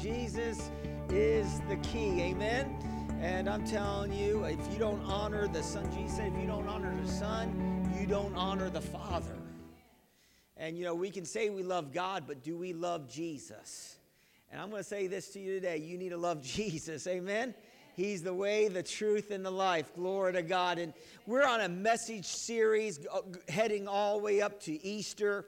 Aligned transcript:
Jesus 0.00 0.70
is 1.08 1.60
the 1.68 1.76
key. 1.76 2.20
Amen. 2.20 2.76
And 3.22 3.48
I'm 3.48 3.64
telling 3.64 4.12
you, 4.12 4.44
if 4.44 4.58
you 4.72 4.78
don't 4.78 5.02
honor 5.04 5.48
the 5.48 5.62
Son, 5.62 5.90
Jesus 5.94 6.18
said, 6.18 6.32
if 6.34 6.40
you 6.40 6.46
don't 6.46 6.68
honor 6.68 6.94
the 7.02 7.08
Son, 7.08 7.90
you 7.98 8.06
don't 8.06 8.34
honor 8.36 8.68
the 8.68 8.80
Father. 8.80 9.38
And 10.58 10.76
you 10.76 10.84
know, 10.84 10.94
we 10.94 11.10
can 11.10 11.24
say 11.24 11.48
we 11.48 11.62
love 11.62 11.92
God, 11.92 12.24
but 12.26 12.42
do 12.42 12.58
we 12.58 12.74
love 12.74 13.08
Jesus? 13.08 13.96
And 14.52 14.60
I'm 14.60 14.68
going 14.68 14.82
to 14.82 14.88
say 14.88 15.06
this 15.06 15.28
to 15.30 15.40
you 15.40 15.54
today 15.54 15.78
you 15.78 15.96
need 15.96 16.10
to 16.10 16.18
love 16.18 16.42
Jesus. 16.42 17.06
Amen. 17.06 17.54
He's 17.94 18.22
the 18.22 18.34
way, 18.34 18.68
the 18.68 18.82
truth, 18.82 19.30
and 19.30 19.44
the 19.44 19.50
life. 19.50 19.94
Glory 19.94 20.34
to 20.34 20.42
God. 20.42 20.78
And 20.78 20.92
we're 21.24 21.46
on 21.46 21.62
a 21.62 21.68
message 21.68 22.26
series 22.26 23.00
uh, 23.10 23.20
heading 23.48 23.88
all 23.88 24.18
the 24.18 24.24
way 24.24 24.42
up 24.42 24.60
to 24.64 24.84
Easter. 24.84 25.46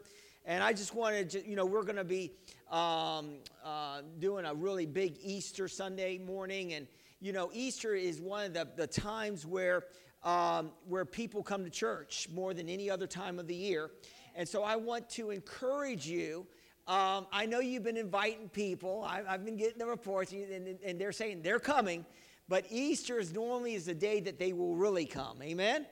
And 0.49 0.63
I 0.63 0.73
just 0.73 0.95
wanted 0.95 1.29
to, 1.31 1.47
you 1.47 1.57
know, 1.57 1.67
we're 1.67 1.83
going 1.83 1.97
to 1.97 2.05
be 2.05 2.33
um, 2.71 3.35
uh, 3.63 4.01
doing 4.19 4.47
a 4.47 4.55
really 4.55 4.87
big 4.87 5.19
Easter 5.23 5.69
Sunday 5.69 6.17
morning. 6.17 6.73
And, 6.73 6.87
you 7.21 7.35
know, 7.35 7.51
Easter 7.53 7.95
is 7.95 8.19
one 8.19 8.47
of 8.47 8.55
the, 8.55 8.67
the 8.75 8.87
times 8.87 9.45
where, 9.45 9.85
um, 10.25 10.71
where 10.89 11.05
people 11.05 11.43
come 11.43 11.65
to 11.65 11.71
church 11.71 12.31
more 12.33 12.55
than 12.55 12.71
any 12.71 12.89
other 12.89 13.07
time 13.07 13.39
of 13.39 13.47
the 13.47 13.55
year. 13.55 13.91
And 14.35 14.49
so 14.49 14.63
I 14.63 14.77
want 14.77 15.11
to 15.11 15.33
encourage 15.33 16.07
you. 16.07 16.47
Um, 16.87 17.27
I 17.31 17.45
know 17.45 17.61
you've 17.61 17.83
been 17.83 17.99
inviting 17.99 18.49
people. 18.49 19.05
I, 19.07 19.23
have 19.29 19.45
been 19.45 19.59
getting 19.59 19.79
the 19.79 19.87
reports, 19.87 20.33
and, 20.33 20.79
and 20.83 20.99
they're 20.99 21.13
saying 21.13 21.43
they're 21.43 21.61
coming. 21.61 22.07
But 22.49 22.65
Easter 22.71 23.19
is 23.19 23.35
normally 23.35 23.75
is 23.75 23.85
the 23.85 23.93
day 23.93 24.21
that 24.21 24.39
they 24.39 24.55
will 24.55 24.77
really 24.77 25.05
come. 25.05 25.43
Amen? 25.43 25.85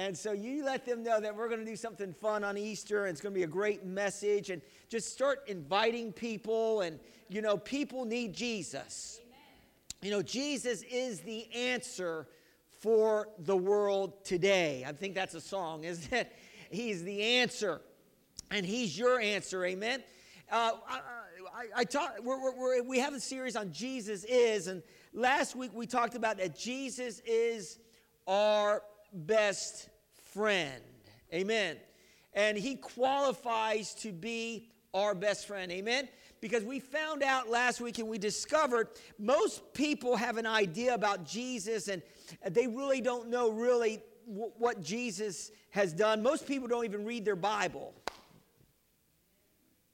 And 0.00 0.16
so 0.16 0.32
you 0.32 0.64
let 0.64 0.86
them 0.86 1.02
know 1.02 1.20
that 1.20 1.36
we're 1.36 1.48
going 1.48 1.60
to 1.60 1.66
do 1.66 1.76
something 1.76 2.14
fun 2.14 2.42
on 2.42 2.56
Easter 2.56 3.04
and 3.04 3.10
it's 3.12 3.20
going 3.20 3.34
to 3.34 3.38
be 3.38 3.44
a 3.44 3.46
great 3.46 3.84
message 3.84 4.48
and 4.48 4.62
just 4.88 5.12
start 5.12 5.40
inviting 5.46 6.10
people 6.10 6.80
and 6.80 6.98
you 7.28 7.42
know 7.42 7.58
people 7.58 8.06
need 8.06 8.32
Jesus. 8.32 9.20
Amen. 9.20 9.38
You 10.00 10.10
know 10.12 10.22
Jesus 10.22 10.82
is 10.90 11.20
the 11.20 11.52
answer 11.52 12.26
for 12.78 13.28
the 13.40 13.54
world 13.54 14.24
today. 14.24 14.86
I 14.88 14.92
think 14.92 15.14
that's 15.14 15.34
a 15.34 15.40
song, 15.40 15.84
isn't 15.84 16.10
it? 16.10 16.34
He's 16.70 17.04
the 17.04 17.20
answer 17.20 17.82
and 18.50 18.64
he's 18.64 18.98
your 18.98 19.20
answer. 19.20 19.66
Amen. 19.66 20.02
Uh, 20.50 20.72
I, 20.88 21.00
I, 21.54 21.64
I 21.76 21.84
talk, 21.84 22.14
we're, 22.22 22.56
we're, 22.56 22.82
we 22.84 23.00
have 23.00 23.12
a 23.12 23.20
series 23.20 23.54
on 23.54 23.70
Jesus 23.70 24.24
is, 24.24 24.66
and 24.66 24.82
last 25.12 25.54
week 25.54 25.72
we 25.74 25.86
talked 25.86 26.14
about 26.14 26.38
that 26.38 26.58
Jesus 26.58 27.20
is 27.26 27.78
our 28.26 28.82
best 29.12 29.89
friend. 30.32 30.82
Amen. 31.32 31.76
And 32.34 32.56
he 32.56 32.76
qualifies 32.76 33.94
to 33.96 34.12
be 34.12 34.68
our 34.94 35.14
best 35.14 35.46
friend. 35.46 35.70
Amen. 35.70 36.08
Because 36.40 36.64
we 36.64 36.80
found 36.80 37.22
out 37.22 37.48
last 37.48 37.80
week 37.80 37.98
and 37.98 38.08
we 38.08 38.18
discovered 38.18 38.88
most 39.18 39.72
people 39.74 40.16
have 40.16 40.36
an 40.36 40.46
idea 40.46 40.94
about 40.94 41.24
Jesus 41.24 41.88
and 41.88 42.02
they 42.48 42.66
really 42.66 43.00
don't 43.00 43.28
know 43.28 43.50
really 43.50 44.00
what 44.26 44.80
Jesus 44.80 45.50
has 45.70 45.92
done. 45.92 46.22
Most 46.22 46.46
people 46.46 46.68
don't 46.68 46.84
even 46.84 47.04
read 47.04 47.24
their 47.24 47.36
Bible. 47.36 47.92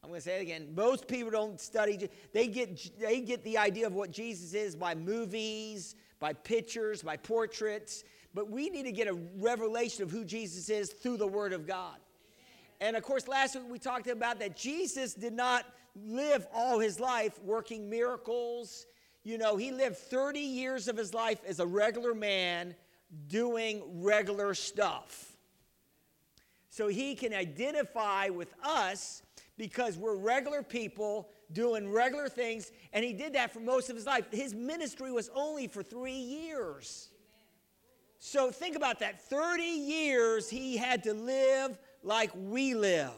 I'm 0.03 0.11
going 0.11 0.21
to 0.21 0.25
say 0.25 0.39
it 0.39 0.43
again. 0.43 0.69
Most 0.75 1.09
people 1.09 1.33
don't 1.33 1.61
study. 1.61 2.09
They 2.33 2.47
get, 2.47 3.01
they 3.01 3.21
get 3.21 3.43
the 3.43 3.59
idea 3.59 3.89
of 3.89 3.95
what 3.95 4.13
Jesus 4.13 4.55
is 4.55 4.77
by 4.77 4.95
movies, 4.95 5.97
by 6.21 6.33
pictures, 6.33 7.03
by 7.03 7.17
portraits. 7.17 8.05
But 8.37 8.51
we 8.51 8.69
need 8.69 8.83
to 8.83 8.93
get 8.93 9.09
a 9.09 9.15
revelation 9.39 10.03
of 10.03 10.11
who 10.11 10.23
Jesus 10.23 10.69
is 10.69 10.91
through 10.91 11.17
the 11.17 11.27
Word 11.27 11.55
of 11.55 11.67
God. 11.67 11.97
And 12.83 12.95
of 12.95 13.03
course, 13.03 13.27
last 13.27 13.55
week 13.55 13.65
we 13.71 13.79
talked 13.79 14.09
about 14.09 14.41
that 14.41 14.55
Jesus 14.55 15.15
did 15.15 15.33
not 15.33 15.65
live 16.05 16.47
all 16.53 16.79
his 16.79 17.01
life 17.01 17.43
working 17.43 17.89
miracles. 17.89 18.85
You 19.25 19.39
know, 19.39 19.57
he 19.57 19.73
lived 19.73 19.97
30 19.97 20.39
years 20.39 20.87
of 20.87 20.99
his 20.99 21.15
life 21.15 21.41
as 21.47 21.61
a 21.61 21.67
regular 21.67 22.15
man 22.15 22.75
doing 23.29 23.83
regular 24.03 24.53
stuff. 24.53 25.33
So 26.69 26.89
he 26.89 27.15
can 27.15 27.33
identify 27.33 28.29
with 28.29 28.53
us 28.63 29.23
because 29.57 29.97
we're 29.97 30.17
regular 30.17 30.63
people 30.63 31.31
doing 31.55 31.91
regular 31.91 32.29
things, 32.29 32.71
and 32.93 33.03
he 33.03 33.15
did 33.15 33.33
that 33.33 33.51
for 33.51 33.61
most 33.61 33.89
of 33.89 33.97
his 33.97 34.05
life. 34.05 34.27
His 34.31 34.53
ministry 34.53 35.11
was 35.11 35.31
only 35.35 35.69
for 35.69 35.83
three 35.83 36.13
years. 36.13 37.09
So 38.19 38.51
think 38.51 38.77
about 38.77 38.99
that 39.01 39.21
30 39.29 39.63
years 39.63 40.49
he 40.49 40.77
had 40.77 41.03
to 41.05 41.15
live 41.15 41.79
like 42.03 42.31
we 42.35 42.75
live. 42.75 43.13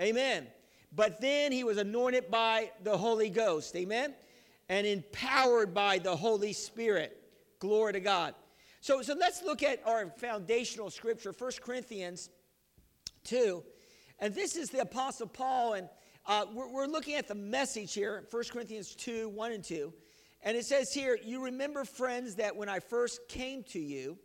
Amen. 0.00 0.46
But 0.94 1.20
then 1.20 1.52
he 1.52 1.64
was 1.64 1.78
anointed 1.78 2.30
by 2.30 2.70
the 2.82 2.96
Holy 2.96 3.30
Ghost. 3.30 3.74
Amen. 3.76 4.14
And 4.68 4.86
empowered 4.86 5.74
by 5.74 5.98
the 5.98 6.14
Holy 6.14 6.52
Spirit. 6.52 7.18
Glory 7.58 7.94
to 7.94 8.00
God. 8.00 8.34
So, 8.80 9.02
so 9.02 9.14
let's 9.14 9.42
look 9.42 9.62
at 9.62 9.80
our 9.86 10.10
foundational 10.16 10.90
scripture, 10.90 11.32
1 11.36 11.50
Corinthians 11.62 12.30
2. 13.24 13.62
And 14.18 14.34
this 14.34 14.56
is 14.56 14.70
the 14.70 14.80
Apostle 14.80 15.28
Paul. 15.28 15.74
And 15.74 15.88
uh, 16.26 16.46
we're, 16.52 16.68
we're 16.68 16.86
looking 16.86 17.14
at 17.14 17.28
the 17.28 17.34
message 17.34 17.94
here, 17.94 18.24
1 18.30 18.42
Corinthians 18.50 18.94
2 18.94 19.28
1 19.28 19.52
and 19.52 19.64
2. 19.64 19.92
And 20.42 20.56
it 20.56 20.64
says 20.64 20.92
here, 20.92 21.18
You 21.22 21.44
remember, 21.44 21.84
friends, 21.84 22.36
that 22.36 22.56
when 22.56 22.68
I 22.68 22.80
first 22.80 23.28
came 23.28 23.62
to 23.64 23.78
you, 23.78 24.18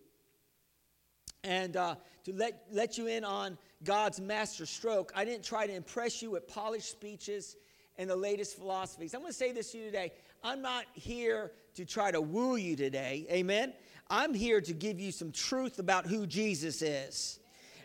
and 1.43 1.77
uh, 1.77 1.95
to 2.25 2.33
let, 2.33 2.65
let 2.71 2.97
you 2.97 3.07
in 3.07 3.23
on 3.23 3.57
God's 3.83 4.19
master 4.19 4.65
stroke, 4.65 5.11
I 5.15 5.23
didn't 5.23 5.45
try 5.45 5.67
to 5.67 5.73
impress 5.73 6.21
you 6.21 6.31
with 6.31 6.47
polished 6.47 6.89
speeches 6.89 7.55
and 7.97 8.09
the 8.09 8.15
latest 8.15 8.57
philosophies. 8.57 9.13
I'm 9.13 9.21
going 9.21 9.31
to 9.31 9.37
say 9.37 9.51
this 9.51 9.71
to 9.71 9.77
you 9.77 9.85
today. 9.85 10.11
I'm 10.43 10.61
not 10.61 10.85
here 10.93 11.51
to 11.75 11.85
try 11.85 12.11
to 12.11 12.21
woo 12.21 12.55
you 12.55 12.75
today. 12.75 13.25
Amen. 13.31 13.73
I'm 14.09 14.33
here 14.33 14.61
to 14.61 14.73
give 14.73 14.99
you 14.99 15.11
some 15.11 15.31
truth 15.31 15.79
about 15.79 16.05
who 16.05 16.27
Jesus 16.27 16.81
is. 16.81 17.39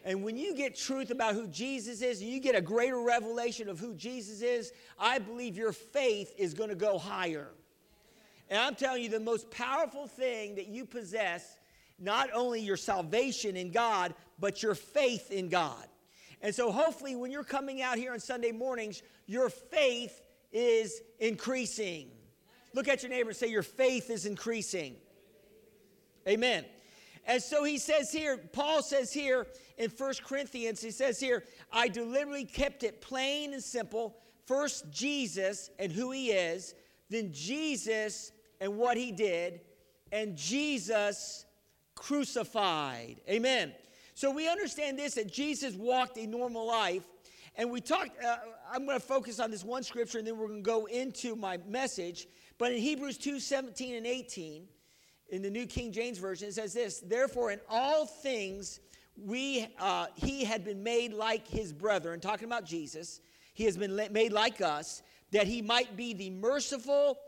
And 0.05 0.25
when 0.25 0.37
you 0.37 0.55
get 0.55 0.77
truth 0.77 1.11
about 1.11 1.35
who 1.35 1.47
Jesus 1.47 2.03
is, 2.03 2.21
and 2.21 2.29
you 2.29 2.41
get 2.41 2.57
a 2.57 2.61
greater 2.61 3.01
revelation 3.01 3.69
of 3.69 3.79
who 3.79 3.95
Jesus 3.95 4.43
is, 4.43 4.73
I 4.99 5.19
believe 5.19 5.57
your 5.57 5.73
faith 5.73 6.35
is 6.37 6.55
going 6.55 6.71
to 6.71 6.77
go 6.77 6.99
higher. 6.99 7.49
And 8.53 8.61
I'm 8.61 8.75
telling 8.75 9.03
you, 9.03 9.09
the 9.09 9.19
most 9.19 9.51
powerful 9.51 10.07
thing 10.07 10.57
that 10.57 10.67
you 10.67 10.85
possess, 10.85 11.57
not 11.99 12.29
only 12.35 12.61
your 12.61 12.77
salvation 12.77 13.57
in 13.57 13.71
God, 13.71 14.13
but 14.39 14.63
your 14.63 14.75
faith 14.75 15.31
in 15.31 15.49
God. 15.49 15.87
And 16.43 16.55
so, 16.55 16.71
hopefully, 16.71 17.17
when 17.17 17.31
you're 17.31 17.45
coming 17.45 17.81
out 17.81 17.97
here 17.97 18.13
on 18.13 18.21
Sunday 18.21 18.53
mornings, 18.53 19.03
your 19.25 19.49
faith 19.49 20.21
is 20.53 21.01
increasing. 21.19 22.11
Look 22.75 22.89
at 22.89 23.03
your 23.03 23.09
neighbor 23.09 23.31
and 23.31 23.37
say, 23.39 23.47
Your 23.47 23.63
faith 23.63 24.11
is 24.11 24.27
increasing. 24.27 24.97
Amen. 26.29 26.67
And 27.25 27.43
so 27.43 27.65
he 27.65 27.79
says 27.79 28.13
here, 28.13 28.37
Paul 28.37 28.83
says 28.83 29.15
here 29.15 29.47
in 29.79 29.89
First 29.89 30.25
Corinthians, 30.25 30.83
he 30.83 30.91
says 30.91 31.19
here, 31.19 31.43
I 31.73 31.89
deliberately 31.89 32.45
kept 32.45 32.83
it 32.83 33.01
plain 33.01 33.55
and 33.55 33.63
simple. 33.63 34.19
First, 34.45 34.91
Jesus 34.91 35.71
and 35.79 35.91
who 35.91 36.11
he 36.11 36.33
is, 36.33 36.75
then 37.09 37.33
Jesus 37.33 38.33
and 38.63 38.79
what 38.79 38.97
he 38.97 39.11
did, 39.11 39.61
and 40.13 40.37
Jesus 40.37 41.45
crucified. 41.97 43.21
Amen. 43.29 43.73
So 44.15 44.31
we 44.31 44.49
understand 44.49 44.97
this 44.97 45.15
that 45.15 45.33
Jesus 45.33 45.75
walked 45.75 46.17
a 46.17 46.27
normal 46.29 46.65
life. 46.65 47.03
And 47.57 47.71
we 47.71 47.81
talked, 47.81 48.23
uh, 48.23 48.37
I'm 48.73 48.87
going 48.87 48.99
to 48.99 49.05
focus 49.05 49.41
on 49.41 49.51
this 49.51 49.65
one 49.65 49.83
scripture 49.83 50.19
and 50.19 50.27
then 50.27 50.39
we're 50.39 50.47
going 50.47 50.63
to 50.63 50.71
go 50.71 50.87
into 50.87 51.35
my 51.35 51.59
message. 51.67 52.29
But 52.57 52.73
in 52.73 52.79
Hebrews 52.79 53.19
2 53.19 53.41
17 53.41 53.97
and 53.97 54.07
18, 54.07 54.69
in 55.31 55.43
the 55.43 55.51
New 55.51 55.67
King 55.67 55.91
James 55.91 56.19
Version, 56.19 56.49
it 56.49 56.55
says 56.55 56.73
this 56.73 57.01
Therefore, 57.01 57.51
in 57.51 57.61
all 57.69 58.07
things, 58.07 58.79
we, 59.17 59.67
uh, 59.81 60.07
he 60.15 60.45
had 60.45 60.65
been 60.65 60.85
made 60.85 61.13
like 61.13 61.49
his 61.49 61.73
brethren, 61.73 62.21
talking 62.21 62.47
about 62.47 62.65
Jesus. 62.65 63.21
He 63.55 63.65
has 63.65 63.77
been 63.77 63.97
made 64.13 64.33
like 64.33 64.61
us, 64.61 65.03
that 65.33 65.49
he 65.49 65.63
might 65.63 65.97
be 65.97 66.15
the 66.15 66.31
merciful, 66.31 67.19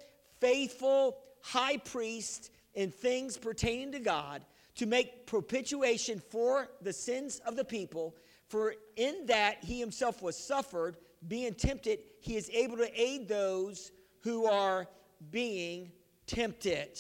faithful 0.41 1.19
high 1.45 1.77
priest 1.77 2.51
in 2.73 2.91
things 2.91 3.37
pertaining 3.37 3.93
to 3.93 4.01
God 4.01 4.45
to 4.77 4.87
make 4.87 5.27
propitiation 5.27 6.21
for 6.31 6.71
the 6.81 6.93
sins 6.93 7.41
of 7.47 7.55
the 7.55 7.65
people. 7.65 8.17
For 8.49 8.75
in 8.97 9.27
that 9.27 9.63
he 9.63 9.79
himself 9.79 10.23
was 10.23 10.37
suffered, 10.37 10.97
being 11.29 11.55
tempted, 11.55 12.01
he 12.21 12.37
is 12.37 12.51
able 12.51 12.79
to 12.79 13.01
aid 13.01 13.29
those 13.29 13.93
who 14.21 14.47
are 14.47 14.89
being 15.31 15.93
tempted. 16.27 16.99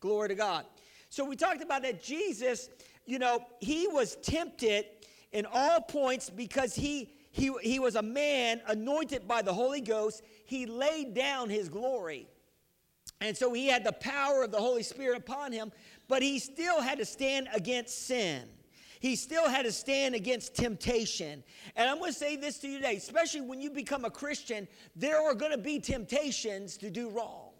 Glory 0.00 0.28
to 0.28 0.34
God. 0.34 0.66
So 1.08 1.24
we 1.24 1.36
talked 1.36 1.62
about 1.62 1.82
that 1.82 2.02
Jesus, 2.02 2.70
you 3.06 3.20
know, 3.20 3.46
he 3.60 3.86
was 3.86 4.16
tempted 4.16 4.86
in 5.30 5.46
all 5.52 5.80
points 5.80 6.30
because 6.30 6.74
he 6.74 7.10
he, 7.30 7.52
he 7.62 7.80
was 7.80 7.96
a 7.96 8.02
man 8.02 8.60
anointed 8.68 9.26
by 9.26 9.42
the 9.42 9.52
Holy 9.52 9.80
Ghost. 9.80 10.22
He 10.46 10.66
laid 10.66 11.14
down 11.14 11.50
his 11.50 11.68
glory. 11.68 12.28
And 13.24 13.34
so 13.34 13.54
he 13.54 13.68
had 13.68 13.84
the 13.84 13.92
power 13.92 14.42
of 14.44 14.50
the 14.52 14.58
Holy 14.58 14.82
Spirit 14.82 15.16
upon 15.16 15.50
him, 15.50 15.72
but 16.08 16.20
he 16.20 16.38
still 16.38 16.82
had 16.82 16.98
to 16.98 17.06
stand 17.06 17.48
against 17.54 18.06
sin. 18.06 18.42
he 19.00 19.16
still 19.16 19.48
had 19.48 19.64
to 19.64 19.72
stand 19.72 20.14
against 20.14 20.54
temptation. 20.54 21.42
And 21.76 21.88
I'm 21.88 21.98
going 21.98 22.12
to 22.12 22.18
say 22.18 22.36
this 22.36 22.58
to 22.60 22.68
you 22.68 22.78
today, 22.78 22.96
especially 22.96 23.42
when 23.42 23.60
you 23.60 23.70
become 23.70 24.04
a 24.04 24.10
Christian, 24.10 24.68
there 24.94 25.20
are 25.20 25.34
going 25.34 25.52
to 25.52 25.58
be 25.58 25.78
temptations 25.80 26.76
to 26.78 26.90
do 26.90 27.08
wrong. 27.10 27.50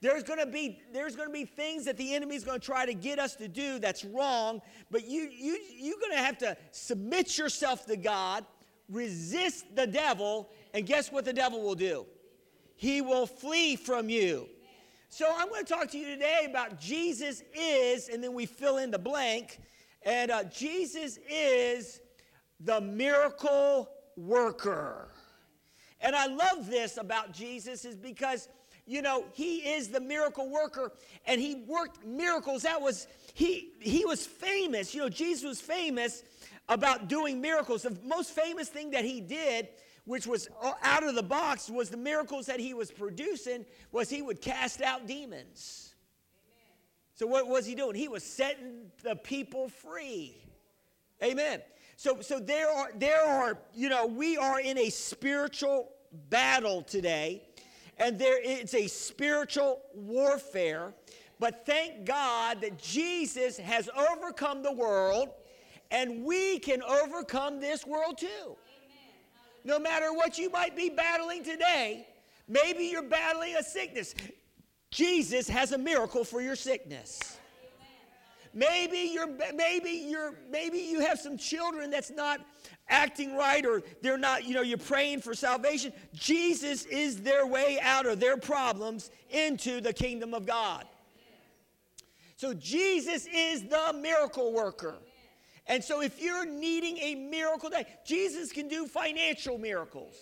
There's 0.00 0.22
going 0.22 0.40
to 0.40 0.46
be 0.46 0.80
there's 0.92 1.16
going 1.16 1.28
to 1.28 1.32
be 1.32 1.44
things 1.44 1.84
that 1.86 1.96
the 1.96 2.14
enemy 2.14 2.36
is 2.36 2.44
going 2.44 2.60
to 2.60 2.64
try 2.64 2.84
to 2.86 2.94
get 2.94 3.18
us 3.18 3.34
to 3.36 3.48
do 3.48 3.78
that's 3.78 4.04
wrong, 4.04 4.60
but 4.90 5.06
you 5.06 5.28
you 5.32 5.58
you're 5.72 6.00
going 6.00 6.12
to 6.12 6.24
have 6.24 6.38
to 6.38 6.56
submit 6.70 7.38
yourself 7.38 7.86
to 7.86 7.96
God, 7.96 8.44
resist 8.88 9.74
the 9.74 9.86
devil, 9.86 10.50
and 10.74 10.86
guess 10.86 11.10
what 11.10 11.24
the 11.24 11.32
devil 11.32 11.62
will 11.62 11.74
do? 11.74 12.06
He 12.74 13.00
will 13.00 13.26
flee 13.26 13.74
from 13.76 14.08
you. 14.08 14.48
So 15.16 15.24
I'm 15.34 15.48
going 15.48 15.64
to 15.64 15.72
talk 15.72 15.90
to 15.92 15.98
you 15.98 16.08
today 16.08 16.46
about 16.46 16.78
Jesus 16.78 17.42
is, 17.58 18.10
and 18.10 18.22
then 18.22 18.34
we 18.34 18.44
fill 18.44 18.76
in 18.76 18.90
the 18.90 18.98
blank. 18.98 19.60
And 20.02 20.30
uh, 20.30 20.44
Jesus 20.44 21.18
is 21.26 22.02
the 22.60 22.82
miracle 22.82 23.88
worker. 24.18 25.08
And 26.02 26.14
I 26.14 26.26
love 26.26 26.66
this 26.68 26.98
about 26.98 27.32
Jesus 27.32 27.86
is 27.86 27.96
because 27.96 28.50
you 28.84 29.00
know 29.00 29.24
he 29.32 29.60
is 29.60 29.88
the 29.88 30.00
miracle 30.00 30.50
worker 30.50 30.92
and 31.24 31.40
he 31.40 31.64
worked 31.66 32.04
miracles 32.04 32.64
that 32.64 32.82
was 32.82 33.06
he 33.32 33.70
he 33.80 34.04
was 34.04 34.24
famous 34.24 34.94
you 34.94 35.00
know 35.00 35.08
jesus 35.08 35.42
was 35.42 35.60
famous 35.60 36.22
about 36.68 37.08
doing 37.08 37.40
miracles 37.40 37.82
the 37.82 37.98
most 38.04 38.30
famous 38.30 38.68
thing 38.68 38.92
that 38.92 39.04
he 39.04 39.20
did 39.20 39.66
which 40.06 40.26
was 40.26 40.48
uh, 40.62 40.72
out 40.82 41.04
of 41.04 41.14
the 41.14 41.22
box 41.22 41.68
was 41.68 41.90
the 41.90 41.96
miracles 41.96 42.46
that 42.46 42.58
he 42.58 42.72
was 42.72 42.90
producing 42.90 43.64
was 43.92 44.08
he 44.08 44.22
would 44.22 44.40
cast 44.40 44.80
out 44.80 45.06
demons 45.06 45.94
Amen. 46.46 46.74
so 47.14 47.26
what 47.26 47.46
was 47.46 47.66
he 47.66 47.74
doing 47.74 47.94
he 47.94 48.08
was 48.08 48.24
setting 48.24 48.90
the 49.02 49.14
people 49.14 49.68
free 49.68 50.46
Amen. 51.22 51.62
So, 51.96 52.20
so 52.20 52.38
there 52.38 52.68
are, 52.70 52.90
there 52.94 53.24
are, 53.24 53.58
you 53.74 53.88
know, 53.88 54.06
we 54.06 54.36
are 54.36 54.60
in 54.60 54.76
a 54.78 54.90
spiritual 54.90 55.92
battle 56.28 56.82
today, 56.82 57.42
and 57.96 58.18
there 58.18 58.38
it's 58.42 58.74
a 58.74 58.86
spiritual 58.86 59.80
warfare. 59.94 60.92
But 61.38 61.64
thank 61.64 62.04
God 62.04 62.60
that 62.60 62.78
Jesus 62.78 63.56
has 63.58 63.88
overcome 63.88 64.62
the 64.62 64.72
world, 64.72 65.30
and 65.90 66.24
we 66.24 66.58
can 66.58 66.82
overcome 66.82 67.60
this 67.60 67.86
world 67.86 68.18
too 68.18 68.56
no 69.66 69.80
matter 69.80 70.12
what 70.12 70.38
you 70.38 70.48
might 70.48 70.76
be 70.76 70.88
battling 70.88 71.42
today. 71.42 72.06
Maybe 72.48 72.84
you're 72.84 73.02
battling 73.02 73.56
a 73.56 73.62
sickness. 73.62 74.14
Jesus 74.90 75.48
has 75.48 75.72
a 75.72 75.78
miracle 75.78 76.24
for 76.24 76.40
your 76.40 76.54
sickness. 76.54 77.38
Maybe 78.54 79.10
you're 79.12 79.28
maybe 79.54 79.90
you're 79.90 80.34
maybe 80.50 80.78
you 80.78 81.00
have 81.00 81.18
some 81.18 81.36
children 81.36 81.90
that's 81.90 82.10
not 82.10 82.40
acting 82.88 83.36
right 83.36 83.66
or 83.66 83.82
they're 84.00 84.16
not, 84.16 84.44
you 84.44 84.54
know, 84.54 84.62
you're 84.62 84.78
praying 84.78 85.20
for 85.20 85.34
salvation. 85.34 85.92
Jesus 86.14 86.86
is 86.86 87.20
their 87.20 87.46
way 87.46 87.78
out 87.82 88.06
of 88.06 88.20
their 88.20 88.36
problems 88.36 89.10
into 89.30 89.80
the 89.80 89.92
kingdom 89.92 90.32
of 90.32 90.46
God. 90.46 90.86
So 92.36 92.54
Jesus 92.54 93.26
is 93.26 93.62
the 93.64 93.94
miracle 94.00 94.52
worker. 94.52 94.94
And 95.68 95.82
so 95.82 96.00
if 96.00 96.20
you're 96.20 96.46
needing 96.46 96.98
a 96.98 97.14
miracle 97.14 97.70
today, 97.70 97.86
Jesus 98.04 98.52
can 98.52 98.68
do 98.68 98.86
financial 98.86 99.58
miracles. 99.58 100.14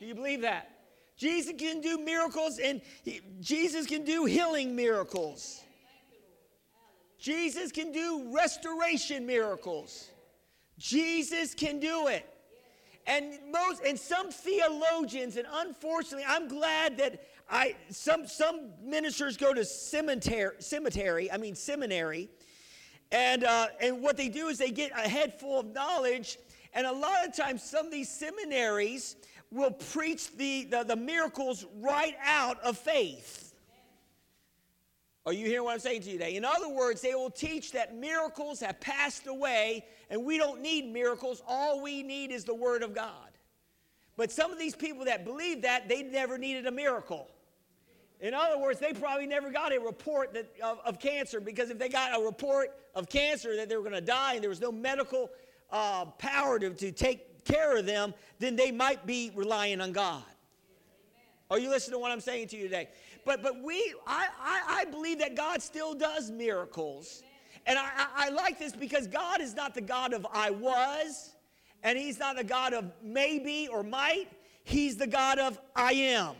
Do 0.00 0.06
you 0.06 0.14
believe 0.14 0.42
that? 0.42 0.70
Jesus 1.16 1.52
can 1.58 1.80
do 1.80 1.98
miracles 1.98 2.58
and 2.58 2.80
he, 3.02 3.20
Jesus 3.40 3.86
can 3.86 4.04
do 4.04 4.24
healing 4.24 4.74
miracles. 4.74 5.62
Jesus 7.18 7.72
can 7.72 7.90
do 7.92 8.32
restoration 8.32 9.26
miracles. 9.26 10.10
Jesus 10.78 11.54
can 11.54 11.80
do 11.80 12.06
it. 12.06 12.24
And 13.06 13.38
most 13.50 13.82
and 13.84 13.98
some 13.98 14.30
theologians, 14.30 15.36
and 15.36 15.46
unfortunately, 15.50 16.26
I'm 16.28 16.46
glad 16.46 16.98
that 16.98 17.22
I 17.50 17.74
some 17.90 18.26
some 18.26 18.72
ministers 18.82 19.36
go 19.36 19.54
to 19.54 19.64
cemetery, 19.64 20.56
cemetery, 20.58 21.32
I 21.32 21.38
mean 21.38 21.54
seminary, 21.54 22.28
and, 23.10 23.44
uh, 23.44 23.68
and 23.80 24.02
what 24.02 24.16
they 24.16 24.28
do 24.28 24.48
is 24.48 24.58
they 24.58 24.70
get 24.70 24.92
a 24.92 25.08
head 25.08 25.38
full 25.38 25.60
of 25.60 25.72
knowledge. 25.72 26.38
And 26.74 26.86
a 26.86 26.92
lot 26.92 27.26
of 27.26 27.34
times, 27.34 27.62
some 27.62 27.86
of 27.86 27.92
these 27.92 28.10
seminaries 28.10 29.16
will 29.50 29.70
preach 29.70 30.36
the, 30.36 30.64
the, 30.64 30.84
the 30.84 30.96
miracles 30.96 31.64
right 31.80 32.14
out 32.22 32.60
of 32.60 32.76
faith. 32.76 33.54
Are 35.24 35.32
you 35.32 35.46
hearing 35.46 35.64
what 35.64 35.74
I'm 35.74 35.80
saying 35.80 36.02
to 36.02 36.10
you 36.10 36.18
today? 36.18 36.36
In 36.36 36.44
other 36.44 36.68
words, 36.68 37.00
they 37.00 37.14
will 37.14 37.30
teach 37.30 37.72
that 37.72 37.94
miracles 37.94 38.60
have 38.60 38.80
passed 38.80 39.26
away 39.26 39.84
and 40.08 40.24
we 40.24 40.38
don't 40.38 40.62
need 40.62 40.90
miracles. 40.90 41.42
All 41.46 41.82
we 41.82 42.02
need 42.02 42.30
is 42.30 42.44
the 42.44 42.54
Word 42.54 42.82
of 42.82 42.94
God. 42.94 43.12
But 44.16 44.32
some 44.32 44.50
of 44.50 44.58
these 44.58 44.74
people 44.74 45.04
that 45.04 45.24
believe 45.24 45.62
that, 45.62 45.88
they 45.88 46.02
never 46.02 46.38
needed 46.38 46.66
a 46.66 46.70
miracle. 46.70 47.28
In 48.20 48.34
other 48.34 48.58
words, 48.58 48.80
they 48.80 48.92
probably 48.92 49.26
never 49.26 49.50
got 49.50 49.72
a 49.72 49.78
report 49.78 50.34
that, 50.34 50.50
of, 50.62 50.80
of, 50.84 50.98
cancer 50.98 51.40
because 51.40 51.70
if 51.70 51.78
they 51.78 51.88
got 51.88 52.20
a 52.20 52.24
report 52.24 52.76
of 52.94 53.08
cancer 53.08 53.54
that 53.56 53.68
they 53.68 53.76
were 53.76 53.82
going 53.82 53.94
to 53.94 54.00
die 54.00 54.34
and 54.34 54.42
there 54.42 54.50
was 54.50 54.60
no 54.60 54.72
medical 54.72 55.30
uh, 55.70 56.04
power 56.18 56.58
to, 56.58 56.70
to 56.70 56.90
take 56.90 57.44
care 57.44 57.76
of 57.76 57.86
them, 57.86 58.12
then 58.40 58.56
they 58.56 58.72
might 58.72 59.06
be 59.06 59.30
relying 59.36 59.80
on 59.80 59.92
God. 59.92 60.24
Are 61.50 61.58
you 61.58 61.70
listening 61.70 61.94
to 61.94 61.98
what 62.00 62.10
I'm 62.10 62.20
saying 62.20 62.48
to 62.48 62.56
you 62.56 62.64
today? 62.64 62.88
But 63.24 63.42
but 63.42 63.62
we 63.62 63.94
I 64.06 64.28
I, 64.40 64.62
I 64.80 64.84
believe 64.86 65.18
that 65.20 65.34
God 65.34 65.62
still 65.62 65.94
does 65.94 66.30
miracles. 66.30 67.22
And 67.66 67.78
I, 67.78 67.84
I, 67.84 68.06
I 68.16 68.28
like 68.30 68.58
this 68.58 68.72
because 68.72 69.06
God 69.06 69.40
is 69.40 69.54
not 69.54 69.74
the 69.74 69.80
God 69.80 70.12
of 70.12 70.26
I 70.32 70.50
was, 70.50 71.34
and 71.82 71.98
He's 71.98 72.18
not 72.18 72.36
the 72.36 72.44
God 72.44 72.72
of 72.72 72.90
maybe 73.02 73.68
or 73.70 73.82
might. 73.82 74.28
He's 74.64 74.96
the 74.96 75.06
God 75.06 75.38
of 75.38 75.58
I 75.74 75.92
am. 75.92 76.34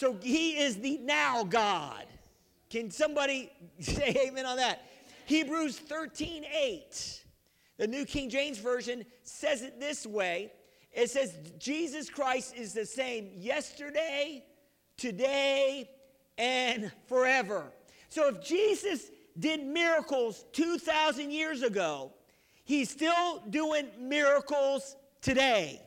So 0.00 0.16
he 0.22 0.52
is 0.52 0.76
the 0.76 0.96
now 0.96 1.44
God. 1.44 2.06
Can 2.70 2.90
somebody 2.90 3.52
say 3.80 4.28
amen 4.28 4.46
on 4.46 4.56
that? 4.56 4.80
Hebrews 5.26 5.78
13 5.78 6.46
8. 6.50 7.24
The 7.76 7.86
New 7.86 8.06
King 8.06 8.30
James 8.30 8.56
Version 8.56 9.04
says 9.24 9.60
it 9.60 9.78
this 9.78 10.06
way 10.06 10.52
it 10.90 11.10
says, 11.10 11.34
Jesus 11.58 12.08
Christ 12.08 12.54
is 12.56 12.72
the 12.72 12.86
same 12.86 13.28
yesterday, 13.36 14.42
today, 14.96 15.90
and 16.38 16.90
forever. 17.06 17.70
So 18.08 18.28
if 18.28 18.42
Jesus 18.42 19.10
did 19.38 19.62
miracles 19.62 20.46
2,000 20.52 21.30
years 21.30 21.62
ago, 21.62 22.14
he's 22.64 22.88
still 22.88 23.42
doing 23.50 23.86
miracles 23.98 24.96
today. 25.20 25.82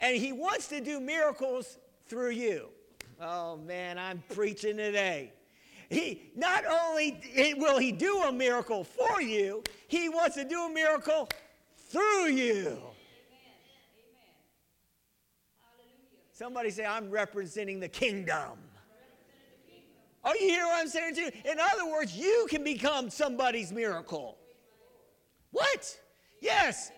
And 0.00 0.14
he 0.14 0.32
wants 0.32 0.68
to 0.68 0.82
do 0.82 1.00
miracles 1.00 1.78
through 2.08 2.30
you. 2.30 2.68
Oh 3.20 3.56
man, 3.56 3.98
I'm 3.98 4.22
preaching 4.28 4.76
today. 4.76 5.32
He 5.90 6.30
not 6.36 6.64
only 6.66 7.20
will 7.58 7.78
he 7.78 7.92
do 7.92 8.22
a 8.24 8.32
miracle 8.32 8.84
for 8.84 9.22
you, 9.22 9.62
he 9.88 10.08
wants 10.08 10.36
to 10.36 10.44
do 10.44 10.66
a 10.66 10.70
miracle 10.70 11.28
through 11.90 12.26
you. 12.26 12.78
Somebody 16.32 16.70
say, 16.70 16.86
I'm 16.86 17.10
representing 17.10 17.80
the 17.80 17.88
kingdom. 17.88 18.58
Oh, 20.24 20.32
you 20.34 20.46
hear 20.46 20.66
what 20.66 20.78
I'm 20.78 20.88
saying 20.88 21.14
to 21.16 21.20
you? 21.22 21.30
In 21.44 21.58
other 21.58 21.90
words, 21.90 22.16
you 22.16 22.46
can 22.48 22.62
become 22.62 23.10
somebody's 23.10 23.72
miracle. 23.72 24.36
What? 25.50 25.98
Yes. 26.40 26.92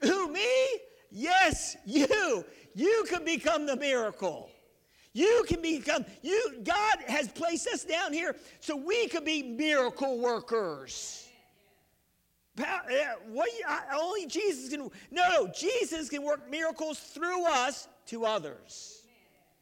Who, 0.00 0.32
me? 0.32 0.48
Yes, 1.10 1.76
you. 1.84 2.44
You 2.74 3.04
can 3.08 3.24
become 3.24 3.66
the 3.66 3.76
miracle. 3.76 4.50
You 5.16 5.46
can 5.48 5.62
become, 5.62 6.04
you, 6.20 6.60
God 6.62 6.98
has 7.08 7.28
placed 7.28 7.66
us 7.68 7.84
down 7.84 8.12
here 8.12 8.36
so 8.60 8.76
we 8.76 9.08
could 9.08 9.24
be 9.24 9.42
miracle 9.42 10.18
workers. 10.18 11.26
What, 13.30 13.48
only 13.98 14.26
Jesus 14.26 14.68
can, 14.68 14.90
no, 15.10 15.48
Jesus 15.58 16.10
can 16.10 16.22
work 16.22 16.50
miracles 16.50 16.98
through 16.98 17.46
us 17.46 17.88
to 18.08 18.26
others. 18.26 19.04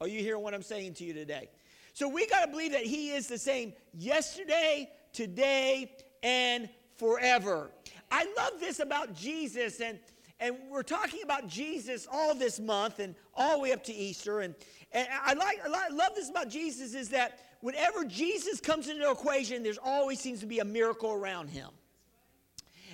Are 0.00 0.08
you 0.08 0.18
hearing 0.18 0.42
what 0.42 0.54
I'm 0.54 0.62
saying 0.62 0.94
to 0.94 1.04
you 1.04 1.14
today? 1.14 1.48
So 1.92 2.08
we 2.08 2.26
got 2.26 2.46
to 2.46 2.50
believe 2.50 2.72
that 2.72 2.82
He 2.82 3.12
is 3.12 3.28
the 3.28 3.38
same 3.38 3.74
yesterday, 3.96 4.90
today, 5.12 5.92
and 6.24 6.68
forever. 6.96 7.70
I 8.10 8.24
love 8.36 8.58
this 8.58 8.80
about 8.80 9.14
Jesus, 9.14 9.80
and, 9.80 10.00
and 10.40 10.56
we're 10.68 10.82
talking 10.82 11.22
about 11.22 11.46
Jesus 11.46 12.08
all 12.10 12.34
this 12.34 12.58
month 12.58 12.98
and 12.98 13.14
all 13.36 13.52
the 13.52 13.58
way 13.60 13.72
up 13.72 13.84
to 13.84 13.94
Easter. 13.94 14.40
And, 14.40 14.56
and 14.94 15.08
I 15.24 15.34
like, 15.34 15.60
I 15.66 15.88
love 15.88 16.14
this 16.14 16.30
about 16.30 16.48
Jesus 16.48 16.94
is 16.94 17.08
that 17.08 17.40
whenever 17.60 18.04
Jesus 18.04 18.60
comes 18.60 18.88
into 18.88 19.02
the 19.02 19.10
equation, 19.10 19.64
there's 19.64 19.78
always 19.78 20.20
seems 20.20 20.38
to 20.40 20.46
be 20.46 20.60
a 20.60 20.64
miracle 20.64 21.12
around 21.12 21.48
him. 21.48 21.68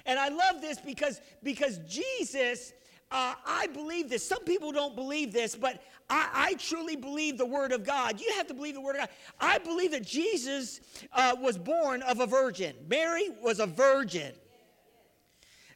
And 0.07 0.19
I 0.19 0.28
love 0.28 0.62
this 0.62 0.80
because, 0.80 1.21
because 1.42 1.78
Jesus, 1.87 2.73
uh, 3.11 3.35
I 3.47 3.66
believe 3.66 4.09
this. 4.09 4.26
Some 4.26 4.45
people 4.45 4.73
don't 4.73 4.97
believe 4.97 5.30
this, 5.33 5.54
but 5.54 5.83
I, 6.09 6.28
I, 6.33 6.54
truly 6.54 6.97
believe 6.97 7.37
the 7.37 7.47
Word 7.47 7.71
of 7.71 7.85
God. 7.85 8.19
You 8.19 8.33
have 8.37 8.47
to 8.47 8.54
believe 8.54 8.75
the 8.75 8.80
Word 8.80 8.97
of 8.97 9.00
God. 9.00 9.09
I 9.38 9.59
believe 9.59 9.90
that 9.90 10.07
Jesus 10.07 10.80
uh, 11.12 11.37
was 11.38 11.59
born 11.59 12.02
of 12.02 12.21
a 12.21 12.26
virgin, 12.26 12.75
Mary 12.88 13.28
was 13.42 13.61
a 13.61 13.66
virgin. 13.66 14.33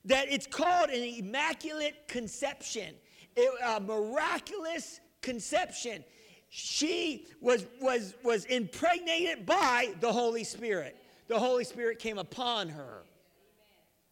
That 0.07 0.31
it's 0.31 0.47
called 0.47 0.91
an 0.91 1.03
immaculate 1.03 2.09
conception, 2.09 2.95
a 3.65 3.81
miraculous 3.81 5.01
conception. 5.25 6.05
She 6.51 7.27
was, 7.41 7.67
was, 7.81 8.15
was 8.23 8.45
impregnated 8.45 9.45
by 9.45 9.95
the 10.01 10.13
Holy 10.13 10.45
Spirit. 10.45 10.97
The 11.27 11.39
Holy 11.39 11.65
Spirit 11.65 11.99
came 11.99 12.19
upon 12.19 12.69
her. 12.69 13.03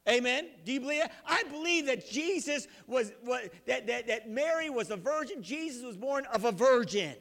Amen. 0.08 0.48
Do 0.64 0.72
you 0.72 0.80
believe 0.80 1.02
that? 1.02 1.12
I 1.24 1.44
believe 1.44 1.86
that 1.86 2.10
Jesus 2.10 2.66
was, 2.88 3.12
was 3.24 3.48
that, 3.66 3.86
that, 3.86 4.08
that 4.08 4.28
Mary 4.28 4.68
was 4.70 4.90
a 4.90 4.96
virgin. 4.96 5.42
Jesus 5.42 5.84
was 5.84 5.96
born 5.96 6.26
of 6.32 6.44
a 6.44 6.50
virgin. 6.50 7.14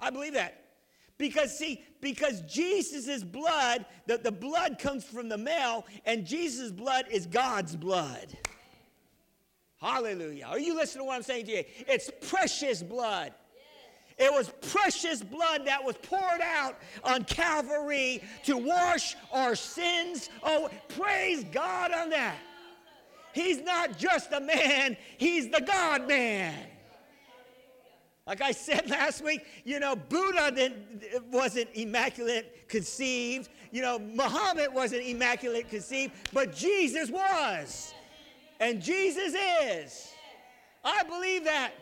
I 0.00 0.10
believe 0.10 0.34
that. 0.34 0.64
Because, 1.16 1.56
see, 1.56 1.84
because 2.00 2.40
Jesus' 2.42 3.22
blood, 3.22 3.86
the, 4.06 4.18
the 4.18 4.32
blood 4.32 4.80
comes 4.80 5.04
from 5.04 5.28
the 5.28 5.38
male, 5.38 5.86
and 6.04 6.26
Jesus' 6.26 6.72
blood 6.72 7.04
is 7.08 7.26
God's 7.26 7.76
blood. 7.76 8.36
Hallelujah. 9.84 10.46
Are 10.46 10.58
you 10.58 10.74
listening 10.74 11.02
to 11.02 11.08
what 11.08 11.16
I'm 11.16 11.22
saying 11.22 11.44
to 11.44 11.52
you? 11.58 11.64
It's 11.86 12.10
precious 12.30 12.82
blood. 12.82 13.34
It 14.16 14.32
was 14.32 14.50
precious 14.70 15.22
blood 15.22 15.66
that 15.66 15.84
was 15.84 15.96
poured 15.96 16.40
out 16.40 16.78
on 17.02 17.24
Calvary 17.24 18.22
to 18.44 18.56
wash 18.56 19.14
our 19.30 19.54
sins. 19.54 20.30
Oh, 20.42 20.70
praise 20.88 21.44
God 21.52 21.92
on 21.92 22.08
that. 22.10 22.36
He's 23.34 23.60
not 23.60 23.98
just 23.98 24.32
a 24.32 24.40
man, 24.40 24.96
he's 25.18 25.50
the 25.50 25.60
God 25.60 26.08
man. 26.08 26.54
Like 28.26 28.40
I 28.40 28.52
said 28.52 28.88
last 28.90 29.22
week, 29.22 29.44
you 29.64 29.80
know, 29.80 29.96
Buddha 29.96 30.50
didn't, 30.50 31.30
wasn't 31.30 31.68
immaculate 31.74 32.68
conceived. 32.68 33.50
You 33.70 33.82
know, 33.82 33.98
Muhammad 33.98 34.72
wasn't 34.72 35.02
immaculate 35.02 35.68
conceived, 35.68 36.14
but 36.32 36.54
Jesus 36.54 37.10
was. 37.10 37.92
And 38.60 38.82
Jesus 38.82 39.34
is. 39.62 40.12
I 40.84 41.02
believe 41.04 41.44
that. 41.44 41.72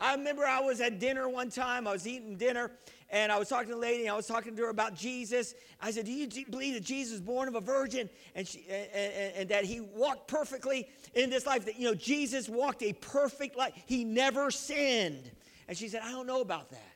I 0.00 0.14
remember 0.14 0.44
I 0.44 0.60
was 0.60 0.80
at 0.80 0.98
dinner 0.98 1.28
one 1.28 1.50
time. 1.50 1.86
I 1.86 1.92
was 1.92 2.06
eating 2.06 2.36
dinner, 2.36 2.72
and 3.10 3.30
I 3.30 3.38
was 3.38 3.48
talking 3.48 3.68
to 3.68 3.76
a 3.76 3.78
lady. 3.78 4.02
and 4.02 4.12
I 4.12 4.16
was 4.16 4.26
talking 4.26 4.56
to 4.56 4.62
her 4.62 4.70
about 4.70 4.94
Jesus. 4.94 5.54
I 5.80 5.92
said, 5.92 6.04
"Do 6.04 6.12
you 6.12 6.26
believe 6.46 6.74
that 6.74 6.82
Jesus 6.82 7.12
was 7.12 7.20
born 7.20 7.48
of 7.48 7.54
a 7.54 7.60
virgin, 7.60 8.10
and, 8.34 8.46
she, 8.46 8.64
and, 8.68 8.88
and, 8.92 9.36
and 9.36 9.48
that 9.50 9.64
he 9.64 9.80
walked 9.80 10.28
perfectly 10.28 10.88
in 11.14 11.30
this 11.30 11.46
life? 11.46 11.64
That 11.64 11.78
you 11.78 11.86
know, 11.86 11.94
Jesus 11.94 12.48
walked 12.48 12.82
a 12.82 12.92
perfect 12.92 13.56
life. 13.56 13.72
He 13.86 14.04
never 14.04 14.50
sinned." 14.50 15.30
And 15.68 15.78
she 15.78 15.88
said, 15.88 16.02
"I 16.04 16.10
don't 16.10 16.26
know 16.26 16.40
about 16.40 16.70
that." 16.70 16.93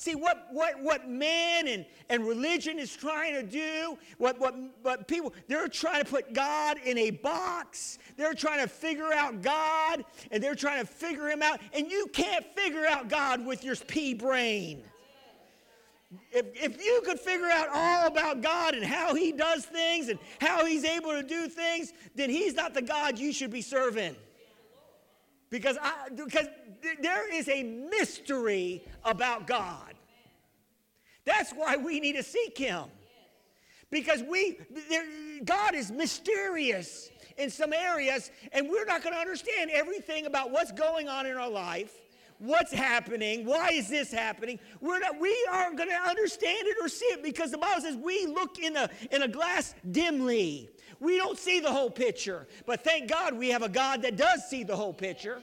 See, 0.00 0.14
what, 0.14 0.46
what, 0.50 0.82
what 0.82 1.10
man 1.10 1.68
and, 1.68 1.84
and 2.08 2.26
religion 2.26 2.78
is 2.78 2.96
trying 2.96 3.34
to 3.34 3.42
do, 3.42 3.98
what, 4.16 4.40
what, 4.40 4.54
what 4.80 5.06
people, 5.06 5.34
they're 5.46 5.68
trying 5.68 6.02
to 6.02 6.10
put 6.10 6.32
God 6.32 6.78
in 6.86 6.96
a 6.96 7.10
box. 7.10 7.98
They're 8.16 8.32
trying 8.32 8.60
to 8.60 8.66
figure 8.66 9.12
out 9.12 9.42
God, 9.42 10.06
and 10.30 10.42
they're 10.42 10.54
trying 10.54 10.80
to 10.80 10.90
figure 10.90 11.28
him 11.28 11.42
out. 11.42 11.60
And 11.74 11.90
you 11.90 12.06
can't 12.14 12.46
figure 12.56 12.86
out 12.86 13.10
God 13.10 13.44
with 13.44 13.62
your 13.62 13.76
pea 13.76 14.14
brain. 14.14 14.84
If, 16.32 16.46
if 16.54 16.82
you 16.82 17.02
could 17.04 17.20
figure 17.20 17.50
out 17.50 17.68
all 17.70 18.06
about 18.06 18.40
God 18.40 18.74
and 18.74 18.82
how 18.82 19.14
he 19.14 19.32
does 19.32 19.66
things 19.66 20.08
and 20.08 20.18
how 20.40 20.64
he's 20.64 20.86
able 20.86 21.10
to 21.10 21.22
do 21.22 21.46
things, 21.46 21.92
then 22.14 22.30
he's 22.30 22.54
not 22.54 22.72
the 22.72 22.80
God 22.80 23.18
you 23.18 23.34
should 23.34 23.50
be 23.50 23.60
serving. 23.60 24.16
Because, 25.50 25.76
I, 25.82 26.08
because 26.14 26.46
there 27.02 27.34
is 27.34 27.48
a 27.50 27.62
mystery 27.62 28.82
about 29.04 29.46
God. 29.46 29.89
That's 31.24 31.52
why 31.52 31.76
we 31.76 32.00
need 32.00 32.16
to 32.16 32.22
seek 32.22 32.56
Him. 32.56 32.84
Because 33.90 34.22
we, 34.22 34.58
God 35.44 35.74
is 35.74 35.90
mysterious 35.90 37.10
in 37.36 37.50
some 37.50 37.72
areas, 37.72 38.30
and 38.52 38.68
we're 38.68 38.84
not 38.84 39.02
going 39.02 39.14
to 39.14 39.20
understand 39.20 39.70
everything 39.72 40.26
about 40.26 40.50
what's 40.50 40.70
going 40.72 41.08
on 41.08 41.26
in 41.26 41.36
our 41.36 41.50
life, 41.50 41.92
what's 42.38 42.72
happening, 42.72 43.44
why 43.44 43.70
is 43.70 43.88
this 43.88 44.12
happening. 44.12 44.58
We're 44.80 45.00
not, 45.00 45.18
we 45.18 45.36
aren't 45.50 45.76
going 45.76 45.88
to 45.88 46.08
understand 46.08 46.68
it 46.68 46.76
or 46.80 46.88
see 46.88 47.06
it 47.06 47.22
because 47.22 47.50
the 47.50 47.58
Bible 47.58 47.82
says 47.82 47.96
we 47.96 48.26
look 48.26 48.58
in 48.58 48.76
a, 48.76 48.88
in 49.10 49.22
a 49.22 49.28
glass 49.28 49.74
dimly. 49.90 50.70
We 51.00 51.16
don't 51.16 51.38
see 51.38 51.60
the 51.60 51.70
whole 51.70 51.90
picture. 51.90 52.46
But 52.66 52.84
thank 52.84 53.10
God 53.10 53.34
we 53.34 53.48
have 53.48 53.62
a 53.62 53.68
God 53.68 54.02
that 54.02 54.16
does 54.16 54.48
see 54.48 54.64
the 54.64 54.76
whole 54.76 54.92
picture. 54.94 55.42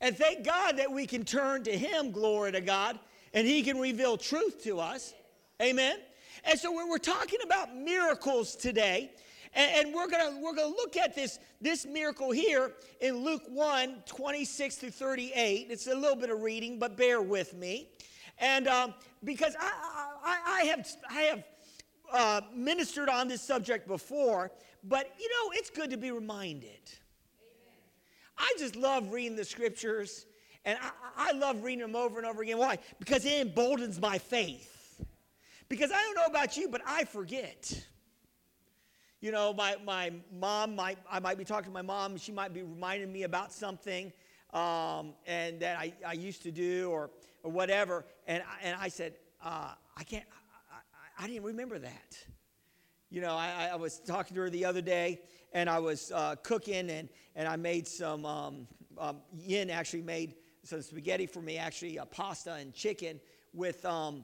And 0.00 0.16
thank 0.16 0.44
God 0.44 0.78
that 0.78 0.90
we 0.90 1.06
can 1.06 1.24
turn 1.24 1.64
to 1.64 1.76
Him, 1.76 2.12
glory 2.12 2.52
to 2.52 2.60
God, 2.60 2.98
and 3.34 3.46
He 3.46 3.62
can 3.62 3.78
reveal 3.78 4.16
truth 4.16 4.62
to 4.64 4.80
us. 4.80 5.14
Amen. 5.60 5.96
And 6.44 6.58
so 6.58 6.72
we're, 6.72 6.88
we're 6.88 6.98
talking 6.98 7.40
about 7.44 7.74
miracles 7.76 8.54
today. 8.54 9.10
And, 9.54 9.86
and 9.86 9.94
we're 9.94 10.08
gonna 10.08 10.38
we're 10.40 10.54
gonna 10.54 10.68
look 10.68 10.96
at 10.96 11.14
this, 11.14 11.38
this 11.60 11.86
miracle 11.86 12.30
here 12.30 12.72
in 13.00 13.24
Luke 13.24 13.42
1, 13.48 14.02
26 14.06 14.76
through 14.76 14.90
38. 14.90 15.66
It's 15.70 15.86
a 15.86 15.94
little 15.94 16.16
bit 16.16 16.30
of 16.30 16.42
reading, 16.42 16.78
but 16.78 16.96
bear 16.96 17.22
with 17.22 17.54
me. 17.54 17.88
And 18.38 18.68
um, 18.68 18.94
because 19.24 19.56
I, 19.58 19.72
I, 20.24 20.38
I 20.46 20.64
have 20.66 20.88
I 21.10 21.20
have 21.22 21.44
uh, 22.12 22.40
ministered 22.54 23.08
on 23.08 23.28
this 23.28 23.42
subject 23.42 23.88
before, 23.88 24.52
but 24.84 25.12
you 25.18 25.28
know, 25.28 25.52
it's 25.54 25.70
good 25.70 25.90
to 25.90 25.96
be 25.96 26.10
reminded. 26.10 26.80
I 28.36 28.54
just 28.58 28.76
love 28.76 29.12
reading 29.12 29.36
the 29.36 29.44
scriptures, 29.44 30.26
and 30.68 30.78
I, 30.82 31.30
I 31.30 31.32
love 31.32 31.64
reading 31.64 31.80
them 31.80 31.96
over 31.96 32.18
and 32.18 32.26
over 32.26 32.42
again. 32.42 32.58
Why? 32.58 32.76
Because 32.98 33.24
it 33.24 33.40
emboldens 33.40 33.98
my 33.98 34.18
faith. 34.18 35.02
Because 35.66 35.90
I 35.90 35.96
don't 36.02 36.14
know 36.14 36.26
about 36.26 36.58
you, 36.58 36.68
but 36.68 36.82
I 36.86 37.04
forget. 37.04 37.86
You 39.22 39.32
know, 39.32 39.54
my, 39.54 39.76
my 39.82 40.12
mom 40.30 40.76
might, 40.76 40.98
I 41.10 41.20
might 41.20 41.38
be 41.38 41.44
talking 41.44 41.70
to 41.70 41.72
my 41.72 41.80
mom, 41.80 42.18
she 42.18 42.32
might 42.32 42.52
be 42.52 42.62
reminding 42.62 43.10
me 43.10 43.22
about 43.22 43.50
something 43.50 44.12
um, 44.52 45.14
and 45.26 45.58
that 45.60 45.78
I, 45.78 45.94
I 46.06 46.12
used 46.12 46.42
to 46.42 46.50
do 46.50 46.90
or, 46.90 47.08
or 47.42 47.50
whatever. 47.50 48.04
And, 48.26 48.42
and 48.62 48.76
I 48.78 48.88
said, 48.88 49.14
uh, 49.42 49.72
I 49.96 50.04
can't, 50.04 50.24
I 51.18 51.26
didn't 51.26 51.44
remember 51.44 51.78
that. 51.78 52.18
You 53.08 53.22
know, 53.22 53.34
I, 53.34 53.70
I, 53.72 53.76
was 53.76 54.00
talking 54.00 54.34
to 54.34 54.42
her 54.42 54.50
the 54.50 54.66
other 54.66 54.82
day, 54.82 55.22
and 55.54 55.70
I 55.70 55.78
was 55.78 56.12
uh, 56.14 56.36
cooking, 56.42 56.90
and, 56.90 57.08
and 57.34 57.48
I 57.48 57.56
made 57.56 57.88
some, 57.88 58.26
um, 58.26 58.68
um, 58.98 59.16
Yin 59.38 59.70
actually 59.70 60.02
made 60.02 60.34
some 60.68 60.82
spaghetti 60.82 61.26
for 61.26 61.40
me, 61.40 61.56
actually, 61.56 61.98
uh, 61.98 62.04
pasta 62.04 62.52
and 62.54 62.74
chicken 62.74 63.18
with, 63.54 63.84
um, 63.86 64.22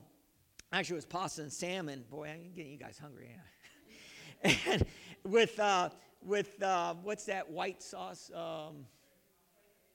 actually, 0.72 0.94
it 0.94 0.96
was 0.96 1.06
pasta 1.06 1.42
and 1.42 1.52
salmon. 1.52 2.04
Boy, 2.10 2.28
I'm 2.28 2.52
getting 2.54 2.72
you 2.72 2.78
guys 2.78 2.98
hungry, 3.00 3.30
yeah. 4.44 4.54
and 4.66 4.84
with, 5.24 5.58
uh, 5.58 5.88
with 6.22 6.62
uh, 6.62 6.94
what's 7.02 7.24
that 7.24 7.50
white 7.50 7.82
sauce? 7.82 8.30
Um, 8.34 8.84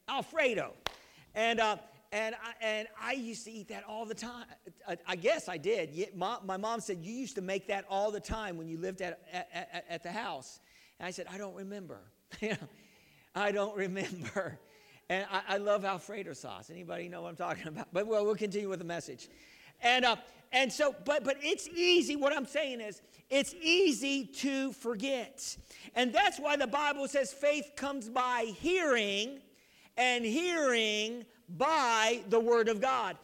Alfredo. 0.08 0.74
And, 1.36 1.60
uh, 1.60 1.77
and 2.12 2.34
I, 2.34 2.65
and 2.65 2.88
I 3.00 3.12
used 3.13 3.46
to 3.46 3.51
eat 3.51 3.68
that 3.68 3.84
all 3.88 4.06
the 4.06 4.15
time. 4.15 4.46
I, 4.88 4.98
I 5.08 5.15
guess 5.15 5.48
I 5.48 5.58
did. 5.58 6.15
My 6.15 6.58
mom 6.58 6.79
said, 6.79 6.98
You 7.03 7.13
used 7.13 7.36
to 7.36 7.41
make 7.41 7.68
that 7.68 7.86
all 7.88 8.10
the 8.10 8.20
time 8.20 8.58
when 8.58 8.68
you 8.68 8.79
lived 8.79 9.01
at, 9.01 9.22
at, 9.32 9.86
at 9.88 10.03
the 10.03 10.12
house. 10.12 10.60
And 11.00 11.06
I 11.06 11.12
said, 11.12 11.27
I 11.32 11.38
don't 11.38 11.56
remember. 11.56 12.00
I 13.36 13.51
don't 13.51 13.77
remember. 13.77 14.60
And 15.10 15.25
I, 15.32 15.56
I, 15.56 15.58
love 15.58 15.86
Alfredo 15.86 16.34
sauce. 16.34 16.70
Anybody 16.70 17.10
know 17.10 17.24
what 17.24 17.30
I'm 17.30 17.36
talking 17.36 17.68
about? 17.68 17.88
But 17.92 18.08
well, 18.08 18.25
we'll 18.25 18.36
continue 18.36 18.70
with 18.70 18.80
the 18.80 18.86
message. 18.86 19.28
And, 19.82 20.06
uh, 20.06 20.18
and 20.51 20.72
so, 20.72 20.96
but, 21.06 21.24
but 21.24 21.38
it's 21.42 21.68
easy. 21.70 22.16
What 22.16 22.36
I'm 22.36 22.46
saying 22.46 22.82
is, 22.82 23.01
it's 23.30 23.54
easy 23.62 24.25
to 24.25 24.72
forget. 24.74 25.58
And 25.96 26.13
that's 26.13 26.39
why 26.39 26.58
the 26.58 26.68
Bible 26.68 27.08
says 27.08 27.32
faith 27.32 27.72
comes 27.75 28.10
by 28.10 28.54
hearing, 28.58 29.39
and 29.98 30.25
hearing 30.25 31.25
by 31.58 32.22
the 32.30 32.39
Word 32.39 32.70
of 32.70 32.82
God. 32.82 33.18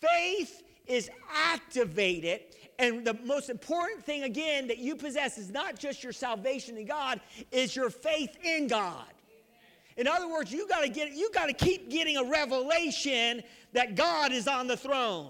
Faith 0.00 0.62
is 0.86 1.10
activated. 1.32 2.40
And 2.78 3.04
the 3.04 3.14
most 3.24 3.50
important 3.50 4.04
thing, 4.04 4.22
again, 4.22 4.66
that 4.68 4.78
you 4.78 4.96
possess 4.96 5.36
is 5.36 5.50
not 5.50 5.78
just 5.78 6.02
your 6.02 6.14
salvation 6.14 6.78
in 6.78 6.86
God, 6.86 7.20
is 7.52 7.76
your 7.76 7.90
faith 7.90 8.38
in 8.42 8.68
God. 8.68 9.04
In 10.00 10.08
other 10.08 10.30
words, 10.30 10.50
you 10.50 10.66
gotta 10.66 10.88
get 10.88 11.12
you 11.12 11.30
gotta 11.34 11.52
keep 11.52 11.90
getting 11.90 12.16
a 12.16 12.24
revelation 12.24 13.42
that 13.74 13.96
God 13.96 14.32
is 14.32 14.48
on 14.48 14.66
the 14.66 14.76
throne. 14.76 15.28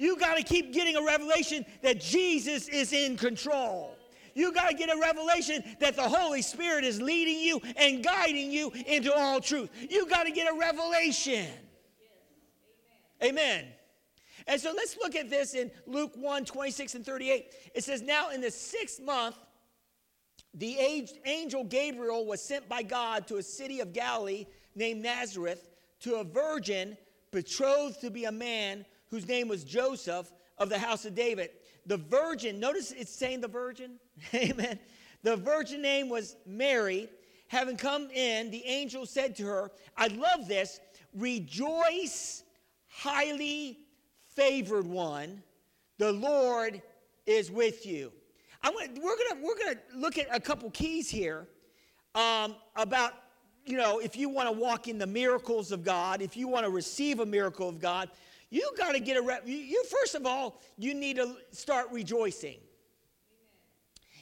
You 0.00 0.16
gotta 0.16 0.42
keep 0.42 0.72
getting 0.72 0.96
a 0.96 1.04
revelation 1.04 1.64
that 1.82 2.00
Jesus 2.00 2.66
is 2.66 2.92
in 2.92 3.16
control. 3.16 3.94
You 4.34 4.52
got 4.52 4.68
to 4.68 4.74
get 4.76 4.88
a 4.88 5.00
revelation 5.00 5.64
that 5.80 5.96
the 5.96 6.08
Holy 6.08 6.42
Spirit 6.42 6.84
is 6.84 7.02
leading 7.02 7.40
you 7.40 7.60
and 7.76 8.04
guiding 8.04 8.52
you 8.52 8.70
into 8.86 9.12
all 9.12 9.40
truth. 9.40 9.68
You 9.90 10.06
got 10.06 10.24
to 10.24 10.30
get 10.30 10.48
a 10.48 10.56
revelation. 10.56 11.48
Amen. 13.20 13.64
And 14.46 14.60
so 14.60 14.72
let's 14.76 14.96
look 14.96 15.16
at 15.16 15.28
this 15.28 15.54
in 15.54 15.72
Luke 15.88 16.12
1 16.14 16.44
26 16.44 16.94
and 16.94 17.04
38. 17.04 17.52
It 17.74 17.82
says, 17.82 18.00
Now 18.00 18.30
in 18.30 18.40
the 18.40 18.50
sixth 18.52 19.02
month, 19.02 19.34
the 20.58 20.76
angel 21.24 21.64
Gabriel 21.64 22.26
was 22.26 22.42
sent 22.42 22.68
by 22.68 22.82
God 22.82 23.26
to 23.28 23.36
a 23.36 23.42
city 23.42 23.80
of 23.80 23.92
Galilee 23.92 24.46
named 24.74 25.02
Nazareth 25.02 25.68
to 26.00 26.16
a 26.16 26.24
virgin 26.24 26.96
betrothed 27.30 28.00
to 28.00 28.10
be 28.10 28.24
a 28.24 28.32
man 28.32 28.84
whose 29.10 29.26
name 29.28 29.48
was 29.48 29.64
Joseph 29.64 30.32
of 30.58 30.68
the 30.68 30.78
house 30.78 31.04
of 31.04 31.14
David. 31.14 31.50
The 31.86 31.96
virgin, 31.96 32.58
notice 32.58 32.92
it's 32.92 33.14
saying 33.14 33.40
the 33.40 33.48
virgin. 33.48 33.98
Amen. 34.34 34.78
The 35.22 35.36
virgin 35.36 35.80
name 35.80 36.08
was 36.08 36.36
Mary. 36.44 37.08
Having 37.48 37.76
come 37.76 38.10
in, 38.10 38.50
the 38.50 38.64
angel 38.64 39.06
said 39.06 39.36
to 39.36 39.46
her, 39.46 39.70
I 39.96 40.08
love 40.08 40.48
this, 40.48 40.80
rejoice, 41.14 42.42
highly 42.88 43.78
favored 44.34 44.86
one, 44.86 45.42
the 45.98 46.12
Lord 46.12 46.82
is 47.26 47.50
with 47.50 47.86
you. 47.86 48.12
I'm 48.68 48.74
gonna, 48.74 49.00
we're 49.00 49.16
going 49.16 49.42
we're 49.42 49.56
gonna 49.56 49.78
look 49.96 50.18
at 50.18 50.26
a 50.30 50.38
couple 50.38 50.70
keys 50.70 51.08
here 51.08 51.48
um, 52.14 52.54
about, 52.76 53.14
you 53.64 53.78
know, 53.78 53.98
if 53.98 54.14
you 54.14 54.28
want 54.28 54.46
to 54.46 54.52
walk 54.52 54.88
in 54.88 54.98
the 54.98 55.06
miracles 55.06 55.72
of 55.72 55.82
God, 55.82 56.20
if 56.20 56.36
you 56.36 56.48
want 56.48 56.66
to 56.66 56.70
receive 56.70 57.20
a 57.20 57.26
miracle 57.26 57.66
of 57.66 57.80
God, 57.80 58.10
you 58.50 58.70
got 58.76 58.92
to 58.92 59.00
get 59.00 59.16
a, 59.16 59.22
re- 59.22 59.40
you, 59.46 59.82
first 59.84 60.14
of 60.14 60.26
all, 60.26 60.60
you 60.76 60.92
need 60.92 61.16
to 61.16 61.36
start 61.50 61.86
rejoicing. 61.92 62.58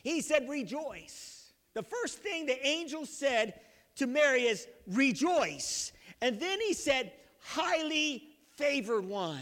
He 0.05 0.21
said, 0.21 0.49
rejoice. 0.49 1.51
The 1.75 1.83
first 1.83 2.19
thing 2.19 2.47
the 2.47 2.65
angel 2.65 3.05
said 3.05 3.55
to 3.97 4.07
Mary 4.07 4.43
is, 4.43 4.69
rejoice. 4.87 5.91
And 6.23 6.39
then 6.39 6.61
he 6.61 6.73
said, 6.73 7.13
highly 7.41 8.29
favored 8.57 9.05
one. 9.07 9.41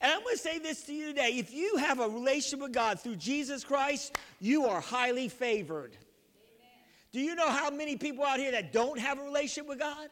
And 0.00 0.12
I'm 0.12 0.22
going 0.22 0.36
to 0.36 0.42
say 0.42 0.58
this 0.58 0.82
to 0.84 0.92
you 0.92 1.06
today. 1.08 1.36
If 1.38 1.52
you 1.52 1.76
have 1.78 2.00
a 2.00 2.08
relationship 2.08 2.60
with 2.60 2.72
God 2.72 3.00
through 3.00 3.16
Jesus 3.16 3.64
Christ, 3.64 4.16
you 4.40 4.66
are 4.66 4.80
highly 4.80 5.28
favored. 5.28 5.92
Amen. 5.92 6.72
Do 7.12 7.20
you 7.20 7.34
know 7.34 7.48
how 7.48 7.70
many 7.70 7.96
people 7.96 8.24
out 8.24 8.38
here 8.38 8.52
that 8.52 8.72
don't 8.72 8.98
have 8.98 9.18
a 9.18 9.22
relationship 9.22 9.68
with 9.68 9.78
God? 9.78 10.08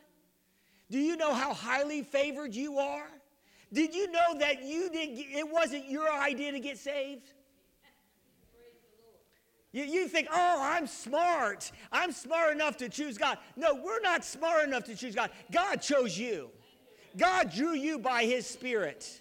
Do 0.90 0.98
you 0.98 1.16
know 1.16 1.34
how 1.34 1.52
highly 1.52 2.02
favored 2.02 2.54
you 2.54 2.78
are? 2.78 3.08
Did 3.72 3.94
you 3.94 4.10
know 4.10 4.38
that 4.38 4.62
you 4.62 4.88
didn't, 4.90 5.18
it 5.18 5.50
wasn't 5.50 5.88
your 5.88 6.10
idea 6.10 6.52
to 6.52 6.60
get 6.60 6.78
saved? 6.78 7.32
You, 9.72 9.82
you 9.82 10.06
think, 10.06 10.28
oh, 10.30 10.58
I'm 10.60 10.86
smart. 10.86 11.72
I'm 11.90 12.12
smart 12.12 12.52
enough 12.52 12.76
to 12.76 12.88
choose 12.88 13.18
God. 13.18 13.38
No, 13.56 13.74
we're 13.74 14.00
not 14.00 14.24
smart 14.24 14.64
enough 14.68 14.84
to 14.84 14.94
choose 14.94 15.16
God. 15.16 15.30
God 15.50 15.82
chose 15.82 16.16
you, 16.16 16.50
God 17.16 17.52
drew 17.52 17.72
you 17.72 17.98
by 17.98 18.24
His 18.24 18.46
Spirit. 18.46 19.20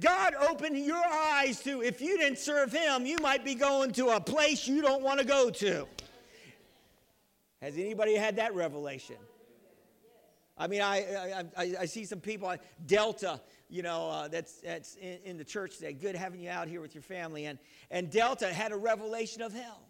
God 0.00 0.34
opened 0.34 0.78
your 0.78 1.04
eyes 1.04 1.60
to 1.62 1.82
if 1.82 2.00
you 2.00 2.16
didn't 2.16 2.38
serve 2.38 2.72
Him, 2.72 3.04
you 3.04 3.18
might 3.18 3.44
be 3.44 3.54
going 3.54 3.92
to 3.92 4.08
a 4.08 4.20
place 4.20 4.66
you 4.66 4.80
don't 4.80 5.02
want 5.02 5.20
to 5.20 5.26
go 5.26 5.50
to. 5.50 5.86
Has 7.60 7.76
anybody 7.76 8.14
had 8.14 8.36
that 8.36 8.54
revelation? 8.54 9.16
I 10.58 10.66
mean, 10.66 10.82
I, 10.82 11.44
I, 11.56 11.74
I, 11.80 11.86
see 11.86 12.04
some 12.04 12.20
people, 12.20 12.54
Delta, 12.86 13.40
you 13.68 13.82
know, 13.82 14.10
uh, 14.10 14.28
that's, 14.28 14.60
that's 14.60 14.96
in, 14.96 15.18
in, 15.24 15.38
the 15.38 15.44
church 15.44 15.76
today. 15.78 15.94
Good 15.94 16.14
having 16.14 16.40
you 16.40 16.50
out 16.50 16.68
here 16.68 16.80
with 16.80 16.94
your 16.94 17.02
family. 17.02 17.46
And, 17.46 17.58
and 17.90 18.10
Delta 18.10 18.52
had 18.52 18.70
a 18.70 18.76
revelation 18.76 19.42
of 19.42 19.52
hell. 19.52 19.80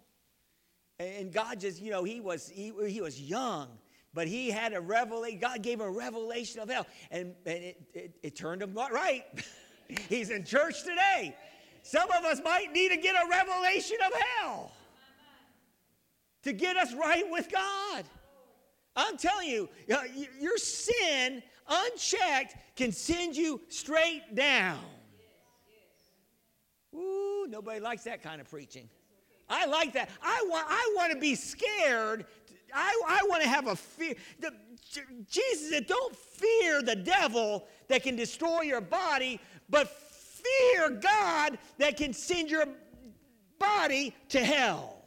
And 0.99 1.32
God 1.32 1.59
just, 1.61 1.82
you 1.82 1.90
know, 1.90 2.04
he 2.04 2.21
was, 2.21 2.49
he, 2.49 2.73
he 2.87 3.00
was 3.00 3.21
young, 3.21 3.68
but 4.14 4.28
he 4.28 4.50
had 4.50 4.73
a 4.73 4.80
revelation. 4.80 5.40
God 5.40 5.62
gave 5.62 5.80
a 5.80 5.90
revelation 5.90 6.61
of 6.61 6.71
hell. 6.71 6.87
And, 7.11 7.35
and 7.44 7.64
it, 7.64 7.82
it, 7.92 8.14
it 8.23 8.37
turned 8.37 8.62
him 8.62 8.73
right. 8.75 9.25
He's 10.08 10.30
in 10.30 10.44
church 10.44 10.82
today. 10.82 11.37
Some 11.82 12.11
of 12.11 12.25
us 12.25 12.40
might 12.44 12.72
need 12.72 12.90
to 12.90 12.96
get 12.96 13.14
a 13.14 13.28
revelation 13.28 13.96
of 14.06 14.12
hell 14.20 14.72
to 16.42 16.52
get 16.52 16.76
us 16.76 16.94
right 16.94 17.25
with 17.30 17.50
God. 17.50 18.04
I'm 18.94 19.16
telling 19.16 19.49
you, 19.49 19.68
uh, 19.92 20.02
your 20.40 20.58
sin 20.58 21.42
unchecked 21.68 22.56
can 22.76 22.92
send 22.92 23.37
you 23.37 23.61
straight 23.68 24.34
down. 24.34 24.78
Ooh, 26.94 27.46
nobody 27.49 27.80
likes 27.80 28.04
that 28.04 28.22
kind 28.22 28.40
of 28.40 28.50
preaching. 28.50 28.88
I 29.49 29.66
like 29.66 29.92
that. 29.94 30.11
I 30.22 30.44
want, 30.49 30.66
I 30.68 30.92
want 30.96 31.12
to 31.12 31.18
be 31.18 31.34
scared. 31.34 32.26
I, 32.75 33.00
I 33.06 33.20
want 33.28 33.42
to 33.42 33.49
have 33.49 33.66
a 33.66 33.76
fear. 33.76 34.14
The, 34.40 34.52
Jesus 35.28 35.70
said, 35.70 35.87
Don't 35.87 36.16
fear 36.16 36.82
the 36.82 36.96
devil 36.96 37.66
that 37.88 38.02
can 38.02 38.16
destroy 38.16 38.62
your 38.62 38.81
body, 38.81 39.40
but 39.72 39.88
fear 39.88 40.90
God 40.90 41.58
that 41.78 41.96
can 41.96 42.12
send 42.12 42.48
your 42.48 42.66
body 43.58 44.14
to 44.28 44.38
hell. 44.38 45.02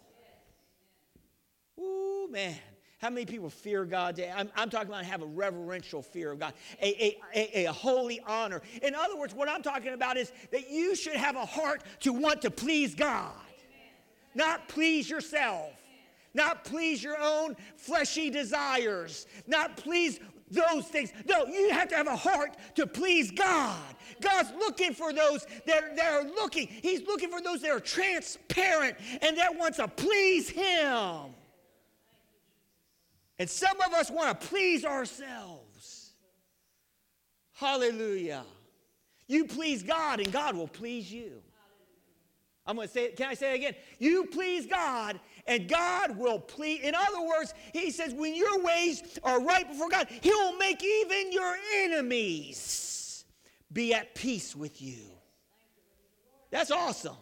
Ooh, 1.79 2.27
man. 2.29 2.55
How 2.97 3.09
many 3.09 3.25
people 3.25 3.49
fear 3.49 3.85
God? 3.85 4.19
I'm, 4.19 4.49
I'm, 4.55 4.69
talking 4.69 4.87
about 4.87 5.05
have 5.05 5.21
a 5.21 5.27
reverential 5.27 6.01
fear 6.01 6.31
of 6.31 6.39
God, 6.39 6.53
a, 6.81 6.87
a, 6.87 7.17
a, 7.35 7.65
a, 7.65 7.71
holy 7.71 8.19
honor. 8.25 8.61
In 8.81 8.95
other 8.95 9.15
words, 9.15 9.35
what 9.35 9.47
I'm 9.47 9.61
talking 9.61 9.93
about 9.93 10.17
is 10.17 10.31
that 10.51 10.71
you 10.71 10.95
should 10.95 11.15
have 11.15 11.35
a 11.35 11.45
heart 11.45 11.83
to 11.99 12.13
want 12.13 12.41
to 12.41 12.49
please 12.49 12.95
God, 12.95 13.33
not 14.33 14.67
please 14.69 15.07
yourself, 15.07 15.73
not 16.33 16.63
please 16.63 17.03
your 17.03 17.17
own 17.21 17.55
fleshy 17.75 18.31
desires, 18.31 19.27
not 19.45 19.77
please 19.77 20.19
those 20.55 20.85
things. 20.85 21.13
No, 21.27 21.45
you 21.45 21.69
have 21.71 21.89
to 21.89 21.95
have 21.95 22.07
a 22.07 22.15
heart 22.15 22.57
to 22.75 22.87
please 22.87 23.31
God. 23.31 23.77
God's 24.21 24.51
looking 24.57 24.93
for 24.93 25.13
those 25.13 25.45
that, 25.65 25.95
that 25.95 26.13
are 26.13 26.23
looking. 26.23 26.67
He's 26.67 27.01
looking 27.05 27.29
for 27.29 27.41
those 27.41 27.61
that 27.61 27.71
are 27.71 27.79
transparent 27.79 28.97
and 29.21 29.37
that 29.37 29.55
wants 29.55 29.77
to 29.77 29.87
please 29.87 30.49
Him. 30.49 31.33
And 33.37 33.49
some 33.49 33.79
of 33.81 33.93
us 33.93 34.09
want 34.09 34.39
to 34.39 34.47
please 34.47 34.85
ourselves. 34.85 36.13
Hallelujah. 37.53 38.43
You 39.27 39.45
please 39.45 39.83
God 39.83 40.19
and 40.19 40.31
God 40.31 40.55
will 40.55 40.67
please 40.67 41.11
you. 41.11 41.41
I'm 42.67 42.75
going 42.75 42.87
to 42.87 42.93
say 42.93 43.05
it. 43.05 43.15
Can 43.15 43.29
I 43.29 43.35
say 43.35 43.53
it 43.53 43.55
again? 43.55 43.75
You 43.99 44.25
please 44.25 44.65
God 44.65 45.19
and 45.47 45.67
God 45.67 46.17
will 46.17 46.39
please. 46.39 46.81
In 46.81 46.95
other 46.95 47.21
words, 47.21 47.53
he 47.73 47.91
says, 47.91 48.13
when 48.13 48.35
your 48.35 48.61
ways 48.63 49.19
are 49.23 49.41
right 49.41 49.67
before 49.67 49.89
God, 49.89 50.07
he 50.09 50.29
will 50.29 50.57
make 50.57 50.83
even 50.83 51.31
your 51.31 51.55
enemies 51.83 53.25
be 53.71 53.93
at 53.93 54.15
peace 54.15 54.55
with 54.55 54.81
you. 54.81 55.01
That's 56.49 56.71
awesome. 56.71 57.17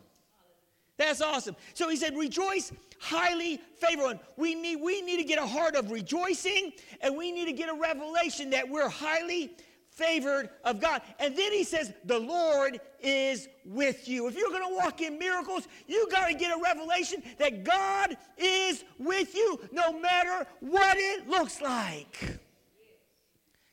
That's 0.98 1.22
awesome. 1.22 1.56
So 1.74 1.90
he 1.90 1.96
said, 1.96 2.16
rejoice, 2.16 2.72
highly 3.00 3.60
favored 3.78 4.20
We 4.38 4.56
need, 4.56 4.78
we 4.78 5.02
need 5.02 5.18
to 5.18 5.24
get 5.24 5.40
a 5.40 5.46
heart 5.46 5.76
of 5.76 5.92
rejoicing 5.92 6.74
and 7.02 7.18
we 7.18 7.32
need 7.32 7.46
to 7.46 7.54
get 7.54 7.68
a 7.68 7.74
revelation 7.74 8.52
that 8.52 8.70
we're 8.70 8.90
highly 8.90 9.52
favored 9.96 10.50
of 10.64 10.80
God. 10.80 11.02
And 11.20 11.36
then 11.38 11.52
he 11.52 11.64
says, 11.64 11.94
The 12.06 12.20
Lord 12.20 12.80
is 13.00 13.48
with 13.66 14.08
you. 14.08 14.28
If 14.28 14.36
you're 14.36 14.50
going 14.50 14.68
to 14.68 14.76
walk 14.76 15.02
in 15.02 15.18
miracles, 15.18 15.68
you 15.88 16.08
got 16.10 16.28
to 16.28 16.34
get 16.34 16.56
a 16.56 16.62
revelation 16.62 17.24
that 17.38 17.64
God 17.64 18.18
is 18.38 18.84
with 18.98 19.36
you 19.36 19.60
no 19.72 20.00
matter 20.00 20.48
what 20.60 20.98
it 20.98 21.30
looks 21.30 21.62
like. 21.62 22.40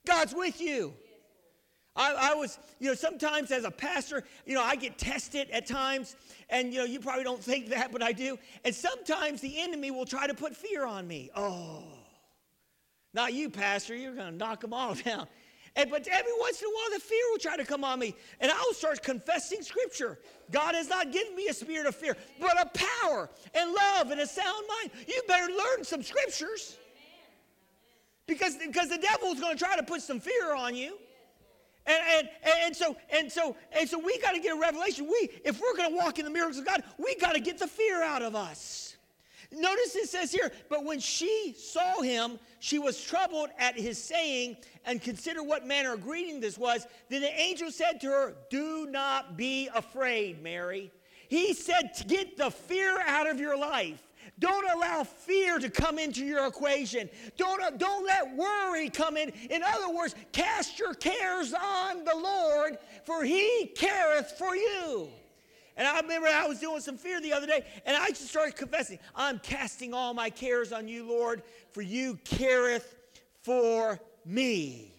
God's 0.06 0.34
with 0.34 0.60
you. 0.60 0.94
I, 1.96 2.30
I, 2.32 2.34
was, 2.34 2.58
you 2.78 2.88
know, 2.88 2.94
sometimes 2.94 3.50
as 3.50 3.64
a 3.64 3.70
pastor, 3.70 4.22
you 4.46 4.54
know, 4.54 4.62
I 4.62 4.76
get 4.76 4.96
tested 4.96 5.50
at 5.50 5.66
times, 5.66 6.14
and, 6.48 6.72
you 6.72 6.78
know, 6.78 6.84
you 6.84 7.00
probably 7.00 7.24
don't 7.24 7.42
think 7.42 7.68
that, 7.70 7.90
but 7.90 8.02
I 8.02 8.12
do. 8.12 8.38
And 8.64 8.74
sometimes 8.74 9.40
the 9.40 9.60
enemy 9.60 9.90
will 9.90 10.06
try 10.06 10.26
to 10.26 10.34
put 10.34 10.54
fear 10.54 10.86
on 10.86 11.06
me. 11.06 11.30
Oh, 11.34 11.82
not 13.12 13.34
you, 13.34 13.50
pastor, 13.50 13.96
you're 13.96 14.14
going 14.14 14.30
to 14.30 14.36
knock 14.36 14.60
them 14.60 14.72
all 14.72 14.94
down. 15.04 15.26
And, 15.76 15.90
but 15.90 16.06
every 16.08 16.32
once 16.38 16.60
in 16.60 16.66
a 16.66 16.70
while, 16.70 16.98
the 16.98 17.00
fear 17.00 17.22
will 17.30 17.38
try 17.38 17.56
to 17.56 17.64
come 17.64 17.84
on 17.84 17.98
me. 17.98 18.14
And 18.40 18.50
I'll 18.50 18.74
start 18.74 19.02
confessing 19.02 19.62
scripture. 19.62 20.18
God 20.50 20.74
has 20.74 20.88
not 20.88 21.12
given 21.12 21.36
me 21.36 21.46
a 21.48 21.54
spirit 21.54 21.86
of 21.86 21.94
fear, 21.94 22.16
but 22.40 22.60
a 22.60 22.66
power 22.78 23.30
and 23.54 23.72
love 23.72 24.10
and 24.10 24.20
a 24.20 24.26
sound 24.26 24.64
mind. 24.68 24.90
You 25.06 25.22
better 25.28 25.52
learn 25.52 25.84
some 25.84 26.02
scriptures. 26.02 26.76
Because, 28.26 28.56
because 28.56 28.88
the 28.88 28.98
devil 28.98 29.28
is 29.32 29.40
going 29.40 29.56
to 29.56 29.64
try 29.64 29.76
to 29.76 29.82
put 29.82 30.02
some 30.02 30.20
fear 30.20 30.54
on 30.54 30.74
you. 30.74 30.96
And, 31.86 31.98
and, 32.18 32.28
and 32.66 32.76
so 32.76 32.94
and 33.10 33.32
so 33.32 33.56
and 33.72 33.88
so 33.88 33.98
we 33.98 34.18
got 34.18 34.32
to 34.32 34.40
get 34.40 34.54
a 34.54 34.60
revelation. 34.60 35.06
We 35.06 35.30
if 35.44 35.60
we're 35.60 35.74
going 35.74 35.90
to 35.90 35.96
walk 35.96 36.18
in 36.18 36.26
the 36.26 36.30
miracles 36.30 36.58
of 36.58 36.66
God, 36.66 36.84
we 36.98 37.14
got 37.16 37.32
to 37.32 37.40
get 37.40 37.58
the 37.58 37.66
fear 37.66 38.02
out 38.02 38.22
of 38.22 38.36
us. 38.36 38.89
Notice 39.52 39.96
it 39.96 40.08
says 40.08 40.30
here, 40.30 40.52
but 40.68 40.84
when 40.84 41.00
she 41.00 41.54
saw 41.58 42.02
him, 42.02 42.38
she 42.60 42.78
was 42.78 43.02
troubled 43.02 43.50
at 43.58 43.78
his 43.78 44.02
saying, 44.02 44.56
and 44.84 45.02
consider 45.02 45.42
what 45.42 45.66
manner 45.66 45.94
of 45.94 46.02
greeting 46.02 46.40
this 46.40 46.56
was. 46.56 46.86
Then 47.08 47.22
the 47.22 47.40
angel 47.40 47.70
said 47.70 48.00
to 48.02 48.06
her, 48.08 48.34
Do 48.48 48.86
not 48.86 49.36
be 49.36 49.68
afraid, 49.74 50.42
Mary. 50.42 50.92
He 51.28 51.52
said, 51.54 51.90
Get 52.06 52.36
the 52.36 52.50
fear 52.50 53.00
out 53.00 53.28
of 53.28 53.40
your 53.40 53.56
life. 53.56 54.00
Don't 54.38 54.70
allow 54.70 55.04
fear 55.04 55.58
to 55.58 55.68
come 55.68 55.98
into 55.98 56.24
your 56.24 56.46
equation. 56.46 57.10
Don't, 57.36 57.78
don't 57.78 58.06
let 58.06 58.34
worry 58.36 58.88
come 58.88 59.16
in. 59.16 59.30
In 59.50 59.62
other 59.62 59.92
words, 59.92 60.14
cast 60.32 60.78
your 60.78 60.94
cares 60.94 61.52
on 61.52 62.04
the 62.04 62.16
Lord, 62.16 62.78
for 63.04 63.22
he 63.22 63.70
careth 63.76 64.32
for 64.38 64.56
you. 64.56 65.08
And 65.80 65.88
I 65.88 65.98
remember 65.98 66.28
I 66.28 66.46
was 66.46 66.60
doing 66.60 66.82
some 66.82 66.98
fear 66.98 67.22
the 67.22 67.32
other 67.32 67.46
day, 67.46 67.64
and 67.86 67.96
I 67.96 68.08
just 68.08 68.28
started 68.28 68.54
confessing, 68.54 68.98
I'm 69.16 69.38
casting 69.38 69.94
all 69.94 70.12
my 70.12 70.28
cares 70.28 70.72
on 70.72 70.86
you, 70.86 71.08
Lord, 71.08 71.42
for 71.72 71.80
you 71.80 72.18
careth 72.22 72.96
for 73.40 73.98
me. 74.26 74.92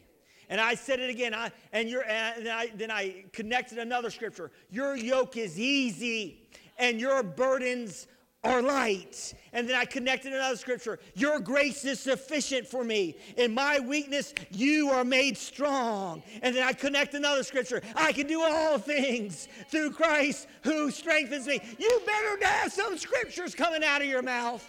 And 0.49 0.59
I 0.59 0.73
said 0.73 0.99
it 0.99 1.11
again, 1.11 1.35
I, 1.35 1.51
and, 1.71 1.87
you're, 1.87 2.03
and 2.03 2.49
I, 2.49 2.71
then 2.73 2.89
I 2.89 3.25
connected 3.31 3.77
another 3.77 4.09
scripture. 4.09 4.49
Your 4.71 4.95
yoke 4.95 5.37
is 5.37 5.59
easy, 5.59 6.49
and 6.79 6.99
your 6.99 7.21
burdens 7.21 8.07
are 8.43 8.61
light. 8.61 9.33
And 9.53 9.69
then 9.69 9.75
I 9.75 9.85
connected 9.85 10.33
another 10.33 10.57
scripture. 10.57 10.99
Your 11.13 11.39
grace 11.39 11.85
is 11.85 11.99
sufficient 11.99 12.67
for 12.67 12.83
me. 12.83 13.15
In 13.37 13.53
my 13.53 13.79
weakness, 13.79 14.33
you 14.49 14.89
are 14.89 15.03
made 15.03 15.37
strong. 15.37 16.23
And 16.41 16.55
then 16.55 16.63
I 16.63 16.73
connect 16.73 17.13
another 17.13 17.43
scripture. 17.43 17.81
I 17.95 18.11
can 18.11 18.27
do 18.27 18.41
all 18.41 18.79
things 18.79 19.47
through 19.69 19.91
Christ 19.91 20.47
who 20.63 20.89
strengthens 20.89 21.45
me. 21.45 21.59
You 21.77 22.01
better 22.05 22.45
have 22.45 22.71
some 22.71 22.97
scriptures 22.97 23.53
coming 23.53 23.83
out 23.83 24.01
of 24.01 24.07
your 24.07 24.23
mouth. 24.23 24.67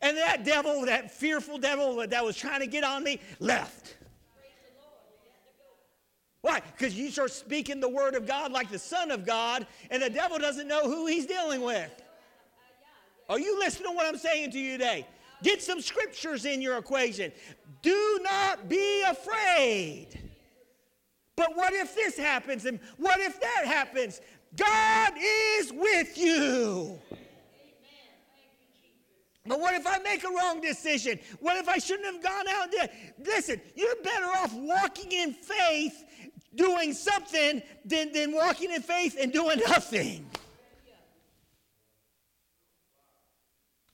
And 0.00 0.16
that 0.16 0.44
devil, 0.44 0.86
that 0.86 1.10
fearful 1.10 1.58
devil 1.58 2.06
that 2.06 2.24
was 2.24 2.36
trying 2.36 2.60
to 2.60 2.66
get 2.66 2.84
on 2.84 3.04
me, 3.04 3.20
left. 3.38 3.96
Why? 6.40 6.60
Because 6.76 6.94
you 6.94 7.10
start 7.10 7.32
speaking 7.32 7.80
the 7.80 7.88
word 7.88 8.14
of 8.14 8.26
God 8.26 8.52
like 8.52 8.70
the 8.70 8.78
Son 8.78 9.10
of 9.10 9.26
God, 9.26 9.66
and 9.90 10.00
the 10.00 10.10
devil 10.10 10.38
doesn't 10.38 10.68
know 10.68 10.84
who 10.84 11.06
he's 11.06 11.26
dealing 11.26 11.62
with. 11.62 11.90
Are 13.28 13.38
you 13.38 13.58
listening 13.58 13.90
to 13.90 13.96
what 13.96 14.06
I'm 14.06 14.16
saying 14.16 14.52
to 14.52 14.58
you 14.58 14.72
today? 14.78 15.06
Get 15.42 15.62
some 15.62 15.80
scriptures 15.80 16.44
in 16.44 16.62
your 16.62 16.78
equation. 16.78 17.30
Do 17.82 18.20
not 18.22 18.68
be 18.68 19.02
afraid. 19.02 20.08
But 21.36 21.54
what 21.54 21.72
if 21.72 21.94
this 21.94 22.18
happens? 22.18 22.64
And 22.64 22.80
what 22.96 23.20
if 23.20 23.40
that 23.40 23.64
happens? 23.64 24.20
God 24.56 25.12
is 25.16 25.72
with 25.72 26.16
you. 26.18 26.98
But 29.46 29.60
what 29.60 29.74
if 29.74 29.86
I 29.86 29.98
make 29.98 30.24
a 30.24 30.28
wrong 30.28 30.60
decision? 30.60 31.18
What 31.40 31.56
if 31.56 31.68
I 31.68 31.78
shouldn't 31.78 32.12
have 32.12 32.22
gone 32.22 32.48
out 32.48 32.72
there? 32.72 32.90
Listen, 33.24 33.60
you're 33.76 33.96
better 34.02 34.26
off 34.26 34.52
walking 34.54 35.12
in 35.12 35.32
faith, 35.32 36.04
doing 36.54 36.92
something, 36.92 37.62
than, 37.84 38.12
than 38.12 38.32
walking 38.32 38.72
in 38.72 38.82
faith 38.82 39.16
and 39.18 39.32
doing 39.32 39.60
nothing. 39.68 40.28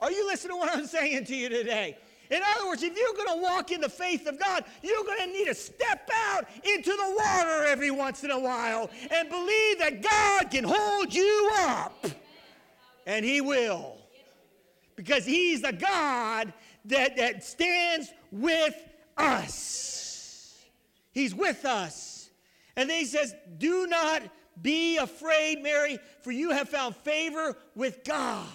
Are 0.04 0.12
you 0.12 0.26
listening 0.26 0.56
to 0.56 0.56
what 0.58 0.76
I'm 0.76 0.86
saying 0.86 1.24
to 1.24 1.34
you 1.34 1.48
today? 1.48 1.96
In 2.30 2.42
other 2.54 2.68
words, 2.68 2.82
if 2.82 2.94
you're 2.94 3.14
going 3.14 3.38
to 3.38 3.42
walk 3.42 3.72
in 3.72 3.80
the 3.80 3.88
faith 3.88 4.26
of 4.26 4.38
God, 4.38 4.62
you're 4.82 5.02
going 5.02 5.20
to 5.20 5.32
need 5.32 5.46
to 5.46 5.54
step 5.54 6.10
out 6.28 6.46
into 6.62 6.90
the 6.90 7.14
water 7.16 7.64
every 7.64 7.90
once 7.90 8.22
in 8.22 8.30
a 8.30 8.38
while 8.38 8.90
and 9.10 9.30
believe 9.30 9.78
that 9.78 10.02
God 10.02 10.50
can 10.50 10.64
hold 10.64 11.14
you 11.14 11.50
up. 11.54 12.04
And 13.06 13.24
He 13.24 13.40
will. 13.40 13.96
Because 14.94 15.24
He's 15.24 15.62
the 15.62 15.72
God 15.72 16.52
that, 16.84 17.16
that 17.16 17.42
stands 17.42 18.10
with 18.30 18.76
us. 19.16 20.62
He's 21.12 21.34
with 21.34 21.64
us. 21.64 22.28
And 22.76 22.90
then 22.90 22.98
He 22.98 23.06
says, 23.06 23.34
Do 23.56 23.86
not 23.86 24.20
be 24.60 24.98
afraid, 24.98 25.62
Mary, 25.62 25.98
for 26.20 26.30
you 26.30 26.50
have 26.50 26.68
found 26.68 26.94
favor 26.94 27.56
with 27.74 28.04
God. 28.04 28.48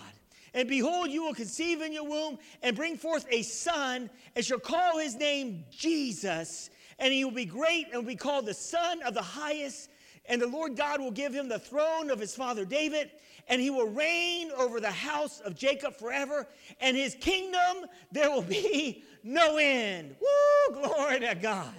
And 0.54 0.68
behold, 0.68 1.10
you 1.12 1.24
will 1.24 1.34
conceive 1.34 1.82
in 1.82 1.94
your 1.94 2.06
womb 2.06 2.40
and 2.62 2.76
bring 2.76 2.98
forth 2.98 3.26
a 3.30 3.42
son, 3.44 4.10
and 4.36 4.44
shall 4.46 4.60
call 4.60 4.98
his 4.98 5.16
name 5.16 5.64
Jesus. 5.72 6.70
And 6.98 7.14
he 7.14 7.24
will 7.24 7.32
be 7.32 7.46
great 7.46 7.88
and 7.88 7.96
will 7.96 8.10
be 8.10 8.16
called 8.16 8.46
the 8.46 8.54
Son 8.54 9.02
of 9.04 9.14
the 9.14 9.22
Highest. 9.22 9.90
And 10.26 10.42
the 10.42 10.48
Lord 10.48 10.76
God 10.76 11.00
will 11.00 11.12
give 11.12 11.34
him 11.34 11.48
the 11.48 11.60
throne 11.60 12.10
of 12.10 12.20
his 12.20 12.36
father 12.36 12.66
David, 12.66 13.10
and 13.48 13.62
he 13.62 13.70
will 13.70 13.88
reign 13.88 14.52
over 14.52 14.80
the 14.80 14.92
house 14.92 15.40
of 15.40 15.56
Jacob 15.56 15.96
forever. 15.96 16.48
And 16.80 16.96
his 16.96 17.16
kingdom 17.16 17.86
there 18.12 18.30
will 18.30 18.44
be 18.44 19.04
no 19.24 19.58
end. 19.58 20.16
Woo! 20.20 20.82
Glory 20.82 21.20
to 21.22 21.36
God. 21.36 21.74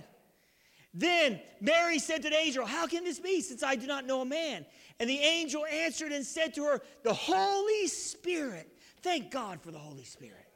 Then 0.92 1.40
Mary 1.61 1.98
said 1.98 2.22
to 2.22 2.30
the 2.30 2.37
angel, 2.37 2.66
How 2.66 2.87
can 2.87 3.04
this 3.04 3.20
be, 3.20 3.40
since 3.40 3.62
I 3.62 3.76
do 3.76 3.87
not 3.87 4.06
know 4.06 4.22
a 4.22 4.24
man? 4.24 4.66
And 5.00 5.08
the 5.08 5.18
angel 5.18 5.64
answered 5.66 6.12
and 6.12 6.24
said 6.24 6.54
to 6.54 6.64
her, 6.64 6.82
The 7.02 7.14
Holy 7.14 7.86
Spirit, 7.88 8.70
thank 9.02 9.30
God 9.30 9.60
for 9.62 9.70
the 9.70 9.78
Holy 9.78 10.04
Spirit. 10.04 10.46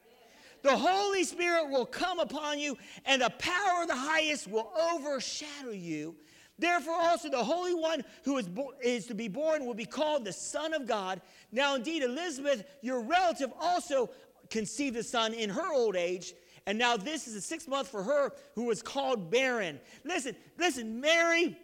The 0.62 0.76
Holy 0.76 1.24
Spirit 1.24 1.70
will 1.70 1.86
come 1.86 2.20
upon 2.20 2.58
you, 2.58 2.76
and 3.04 3.22
the 3.22 3.30
power 3.38 3.82
of 3.82 3.88
the 3.88 3.96
highest 3.96 4.46
will 4.46 4.70
overshadow 4.92 5.72
you. 5.72 6.14
Therefore, 6.58 6.94
also 6.94 7.28
the 7.28 7.42
Holy 7.42 7.74
One 7.74 8.04
who 8.24 8.38
is, 8.38 8.46
bo- 8.46 8.74
is 8.82 9.06
to 9.06 9.14
be 9.14 9.28
born 9.28 9.66
will 9.66 9.74
be 9.74 9.84
called 9.84 10.24
the 10.24 10.32
Son 10.32 10.72
of 10.72 10.86
God. 10.86 11.20
Now, 11.50 11.74
indeed, 11.74 12.02
Elizabeth, 12.02 12.64
your 12.80 13.00
relative, 13.00 13.52
also 13.60 14.10
conceived 14.50 14.96
a 14.96 15.02
son 15.02 15.34
in 15.34 15.50
her 15.50 15.72
old 15.72 15.96
age. 15.96 16.34
And 16.66 16.78
now 16.78 16.96
this 16.96 17.26
is 17.26 17.34
the 17.34 17.40
sixth 17.40 17.68
month 17.68 17.88
for 17.88 18.02
her 18.02 18.32
who 18.54 18.64
was 18.64 18.82
called 18.82 19.30
barren. 19.30 19.80
Listen, 20.04 20.36
listen, 20.58 21.00
Mary 21.00 21.58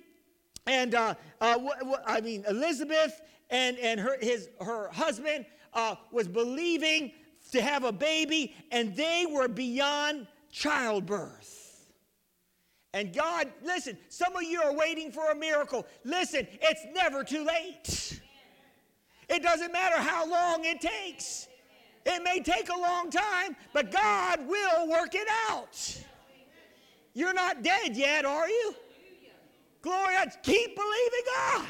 and 0.66 0.94
uh, 0.94 1.14
uh, 1.40 1.58
I 2.06 2.20
mean 2.20 2.44
Elizabeth 2.48 3.20
and, 3.50 3.76
and 3.78 4.00
her, 4.00 4.16
his, 4.20 4.48
her 4.60 4.88
husband 4.92 5.44
uh, 5.74 5.96
was 6.12 6.28
believing 6.28 7.12
to 7.52 7.60
have 7.60 7.84
a 7.84 7.92
baby, 7.92 8.54
and 8.70 8.94
they 8.94 9.26
were 9.28 9.48
beyond 9.48 10.26
childbirth. 10.50 11.86
And 12.92 13.14
God, 13.14 13.48
listen, 13.62 13.96
some 14.08 14.34
of 14.34 14.42
you 14.42 14.60
are 14.62 14.74
waiting 14.74 15.12
for 15.12 15.30
a 15.30 15.34
miracle. 15.34 15.86
Listen, 16.04 16.46
it's 16.60 16.84
never 16.92 17.22
too 17.22 17.44
late. 17.44 18.20
It 19.28 19.42
doesn't 19.42 19.72
matter 19.72 19.96
how 19.96 20.28
long 20.28 20.64
it 20.64 20.80
takes. 20.80 21.46
It 22.04 22.22
may 22.22 22.40
take 22.40 22.68
a 22.68 22.78
long 22.78 23.10
time, 23.10 23.54
but 23.72 23.92
God 23.92 24.46
will 24.48 24.88
work 24.88 25.14
it 25.14 25.28
out. 25.48 26.02
You're 27.14 27.34
not 27.34 27.62
dead 27.62 27.96
yet, 27.96 28.24
are 28.24 28.48
you? 28.48 28.74
Glory, 29.82 30.14
keep 30.42 30.76
believing 30.76 31.26
God. 31.36 31.66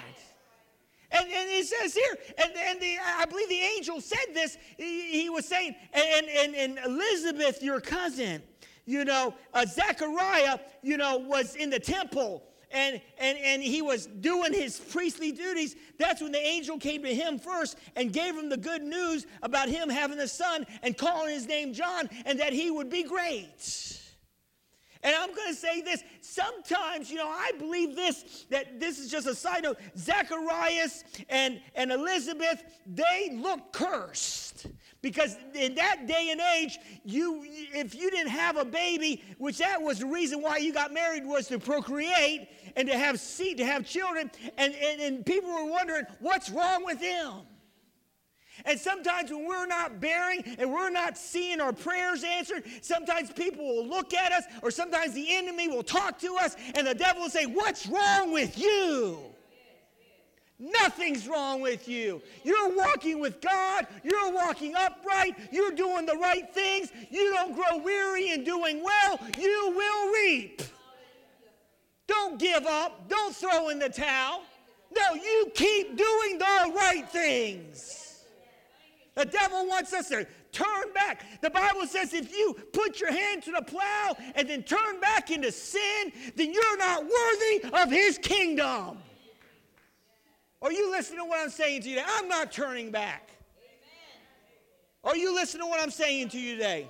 And, 1.13 1.27
and 1.27 1.51
it 1.51 1.67
says 1.67 1.95
here, 1.95 2.17
and, 2.39 2.53
and 2.57 2.81
the, 2.81 2.97
I 3.05 3.25
believe 3.25 3.49
the 3.49 3.59
angel 3.59 4.01
said 4.01 4.33
this, 4.33 4.57
he, 4.77 5.23
he 5.23 5.31
was 5.31 5.47
saying, 5.47 5.75
and, 5.93 6.27
and, 6.27 6.55
and 6.55 6.79
Elizabeth, 6.85 7.63
your 7.63 7.81
cousin, 7.81 8.43
you 8.87 9.05
know, 9.05 9.35
uh, 9.53 9.67
Zechariah, 9.67 10.59
you 10.83 10.97
know, 10.97 11.19
was 11.19 11.57
in 11.57 11.71
the 11.71 11.81
temple 11.81 12.45
and, 12.71 13.01
and, 13.19 13.39
and 13.39 13.63
he 13.63 13.83
was 13.83 14.07
doing 14.07 14.53
his 14.53 14.79
priestly 14.79 15.33
duties. 15.33 15.75
That's 15.99 16.23
when 16.23 16.33
the 16.33 16.39
angel 16.39 16.79
came 16.79 17.03
to 17.03 17.15
him 17.15 17.39
first 17.39 17.77
and 17.97 18.13
gave 18.13 18.37
him 18.37 18.49
the 18.49 18.57
good 18.57 18.83
news 18.83 19.27
about 19.43 19.69
him 19.69 19.89
having 19.89 20.19
a 20.21 20.29
son 20.29 20.67
and 20.83 20.97
calling 20.97 21.35
his 21.35 21.47
name 21.47 21.73
John 21.73 22.09
and 22.25 22.39
that 22.39 22.53
he 22.53 22.71
would 22.71 22.89
be 22.89 23.03
great. 23.03 24.00
And 25.03 25.15
I'm 25.17 25.35
going 25.35 25.49
to 25.49 25.55
say 25.55 25.81
this. 25.81 26.03
Sometimes, 26.21 27.11
you 27.11 27.17
know, 27.17 27.29
I 27.29 27.53
believe 27.59 27.97
this, 27.97 28.45
that 28.51 28.79
this 28.79 28.99
is 28.99 29.11
just 29.11 29.27
a 29.27 29.35
side 29.35 29.63
note. 29.63 29.79
Zacharias 29.97 31.05
and, 31.29 31.61
and 31.75 31.91
Elizabeth, 31.91 32.63
they 32.87 33.31
look 33.35 33.73
cursed. 33.73 34.67
Because 35.03 35.37
in 35.55 35.75
that 35.77 36.07
day 36.07 36.29
and 36.31 36.41
age, 36.59 36.79
you 37.05 37.43
if 37.43 37.95
you 37.95 38.11
didn't 38.11 38.33
have 38.33 38.59
a 38.59 38.67
baby, 38.67 39.23
which 39.39 39.57
that 39.59 39.81
was 39.81 40.01
the 40.01 40.07
reason 40.07 40.43
why 40.43 40.59
you 40.59 40.75
got 40.75 40.93
married 40.93 41.25
was 41.25 41.49
to 41.49 41.59
procreate 41.59 42.49
and 42.77 42.87
to 42.87 42.99
have 42.99 43.19
seed, 43.19 43.57
to 43.59 43.65
have 43.65 43.87
children, 43.87 44.31
and, 44.59 44.75
and, 44.75 45.01
and 45.01 45.25
people 45.25 45.51
were 45.51 45.65
wondering, 45.71 46.05
what's 46.19 46.51
wrong 46.51 46.85
with 46.85 47.01
them? 47.01 47.47
And 48.65 48.79
sometimes 48.79 49.31
when 49.31 49.47
we're 49.47 49.67
not 49.67 50.01
bearing 50.01 50.43
and 50.59 50.73
we're 50.73 50.91
not 50.91 51.17
seeing 51.17 51.61
our 51.61 51.73
prayers 51.73 52.25
answered, 52.25 52.65
sometimes 52.83 53.31
people 53.33 53.65
will 53.65 53.87
look 53.87 54.15
at 54.15 54.33
us, 54.33 54.45
or 54.63 54.71
sometimes 54.71 55.15
the 55.15 55.35
enemy 55.35 55.69
will 55.69 55.83
talk 55.83 56.19
to 56.21 56.37
us, 56.37 56.57
and 56.75 56.87
the 56.87 56.95
devil 56.95 57.23
will 57.23 57.31
say, 57.31 57.47
What's 57.47 57.87
wrong 57.87 58.33
with 58.33 58.59
you? 58.59 59.19
Nothing's 60.61 61.27
wrong 61.27 61.63
with 61.63 61.89
you. 61.89 62.21
You're 62.45 62.77
walking 62.77 63.19
with 63.19 63.41
God. 63.41 63.87
You're 64.05 64.31
walking 64.31 64.75
upright. 64.77 65.35
You're 65.51 65.71
doing 65.73 66.05
the 66.05 66.17
right 66.17 66.53
things. 66.53 66.93
You 67.11 67.33
don't 67.33 67.55
grow 67.55 67.79
weary 67.83 68.33
in 68.33 68.45
doing 68.45 68.85
well. 68.85 69.19
You 69.39 69.73
will 69.75 70.13
reap. 70.13 70.61
Don't 72.07 72.39
give 72.39 72.67
up. 72.67 73.09
Don't 73.09 73.35
throw 73.35 73.71
in 73.71 73.79
the 73.79 73.89
towel. 73.89 74.43
No, 74.95 75.15
you 75.15 75.51
keep 75.55 75.97
doing 75.97 76.39
the 76.39 76.73
right 76.77 77.09
things. 77.09 78.10
The 79.15 79.25
devil 79.25 79.67
wants 79.67 79.93
us 79.93 80.09
to 80.09 80.27
turn 80.53 80.93
back. 80.95 81.25
The 81.41 81.51
Bible 81.51 81.87
says 81.87 82.15
if 82.15 82.31
you 82.31 82.55
put 82.73 83.01
your 83.01 83.13
hand 83.13 83.43
to 83.45 83.53
the 83.53 83.63
plow 83.63 84.17
and 84.35 84.49
then 84.49 84.63
turn 84.63 85.01
back 85.01 85.31
into 85.31 85.53
sin, 85.53 86.13
then 86.37 86.53
you're 86.53 86.79
not 86.79 87.03
worthy 87.03 87.83
of 87.83 87.91
his 87.91 88.19
kingdom. 88.19 88.99
Are 90.63 90.73
you 90.73 90.91
listening 90.91 91.21
to 91.21 91.25
what 91.25 91.41
I'm 91.41 91.51
saying 91.51 91.83
to 91.83 91.89
you 91.89 91.97
today? 91.97 92.07
I'm 92.09 92.29
not 92.29 92.53
turning 92.53 92.91
back. 92.91 93.31
Are 95.03 95.17
you 95.17 95.35
listening 95.35 95.63
to 95.63 95.67
what 95.67 95.81
I'm 95.81 95.91
saying 95.91 96.29
to 96.31 96.39
you 96.39 96.57
today? 96.57 96.89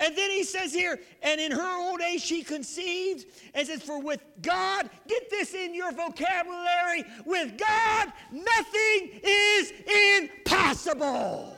And 0.00 0.16
then 0.16 0.30
he 0.30 0.44
says 0.44 0.72
here, 0.72 0.98
and 1.22 1.40
in 1.40 1.50
her 1.50 1.90
old 1.90 2.00
age 2.00 2.22
she 2.22 2.42
conceived, 2.42 3.26
and 3.54 3.66
says, 3.66 3.82
For 3.82 4.00
with 4.00 4.22
God, 4.40 4.88
get 5.08 5.28
this 5.28 5.54
in 5.54 5.74
your 5.74 5.90
vocabulary, 5.92 7.04
with 7.24 7.58
God, 7.58 8.12
nothing 8.30 9.20
is 9.22 9.72
impossible. 10.20 11.56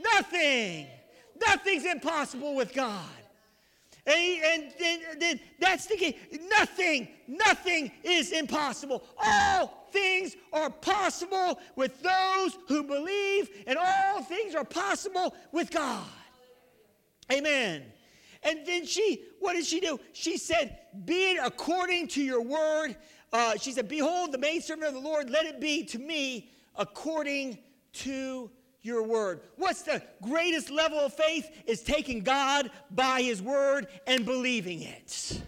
Nothing. 0.00 0.86
Nothing's 1.40 1.84
impossible 1.84 2.54
with 2.54 2.74
God. 2.74 3.04
And, 4.06 4.72
and, 4.80 5.02
and, 5.22 5.40
that's 5.60 5.86
the 5.86 5.96
key. 5.96 6.16
Nothing, 6.48 7.08
nothing 7.26 7.92
is 8.02 8.32
impossible. 8.32 9.04
All 9.22 9.86
things 9.92 10.34
are 10.52 10.70
possible 10.70 11.60
with 11.76 12.02
those 12.02 12.58
who 12.68 12.82
believe, 12.84 13.50
and 13.66 13.78
all 13.78 14.22
things 14.22 14.54
are 14.54 14.64
possible 14.64 15.34
with 15.52 15.70
God. 15.70 16.06
Amen. 17.30 17.84
And 18.42 18.66
then 18.66 18.86
she, 18.86 19.24
what 19.40 19.54
did 19.54 19.66
she 19.66 19.80
do? 19.80 19.98
She 20.12 20.38
said, 20.38 20.78
Be 21.04 21.32
it 21.32 21.40
according 21.42 22.08
to 22.08 22.22
your 22.22 22.42
word. 22.42 22.96
Uh, 23.32 23.56
she 23.56 23.72
said, 23.72 23.88
Behold, 23.88 24.32
the 24.32 24.38
maidservant 24.38 24.86
of 24.86 24.94
the 24.94 25.00
Lord, 25.00 25.28
let 25.30 25.44
it 25.44 25.60
be 25.60 25.84
to 25.86 25.98
me 25.98 26.50
according 26.76 27.58
to 27.92 28.50
your 28.82 29.02
word. 29.02 29.40
What's 29.56 29.82
the 29.82 30.02
greatest 30.22 30.70
level 30.70 30.98
of 30.98 31.12
faith? 31.12 31.50
Is 31.66 31.82
taking 31.82 32.22
God 32.22 32.70
by 32.90 33.22
his 33.22 33.42
word 33.42 33.88
and 34.06 34.24
believing 34.24 34.82
it. 34.82 35.42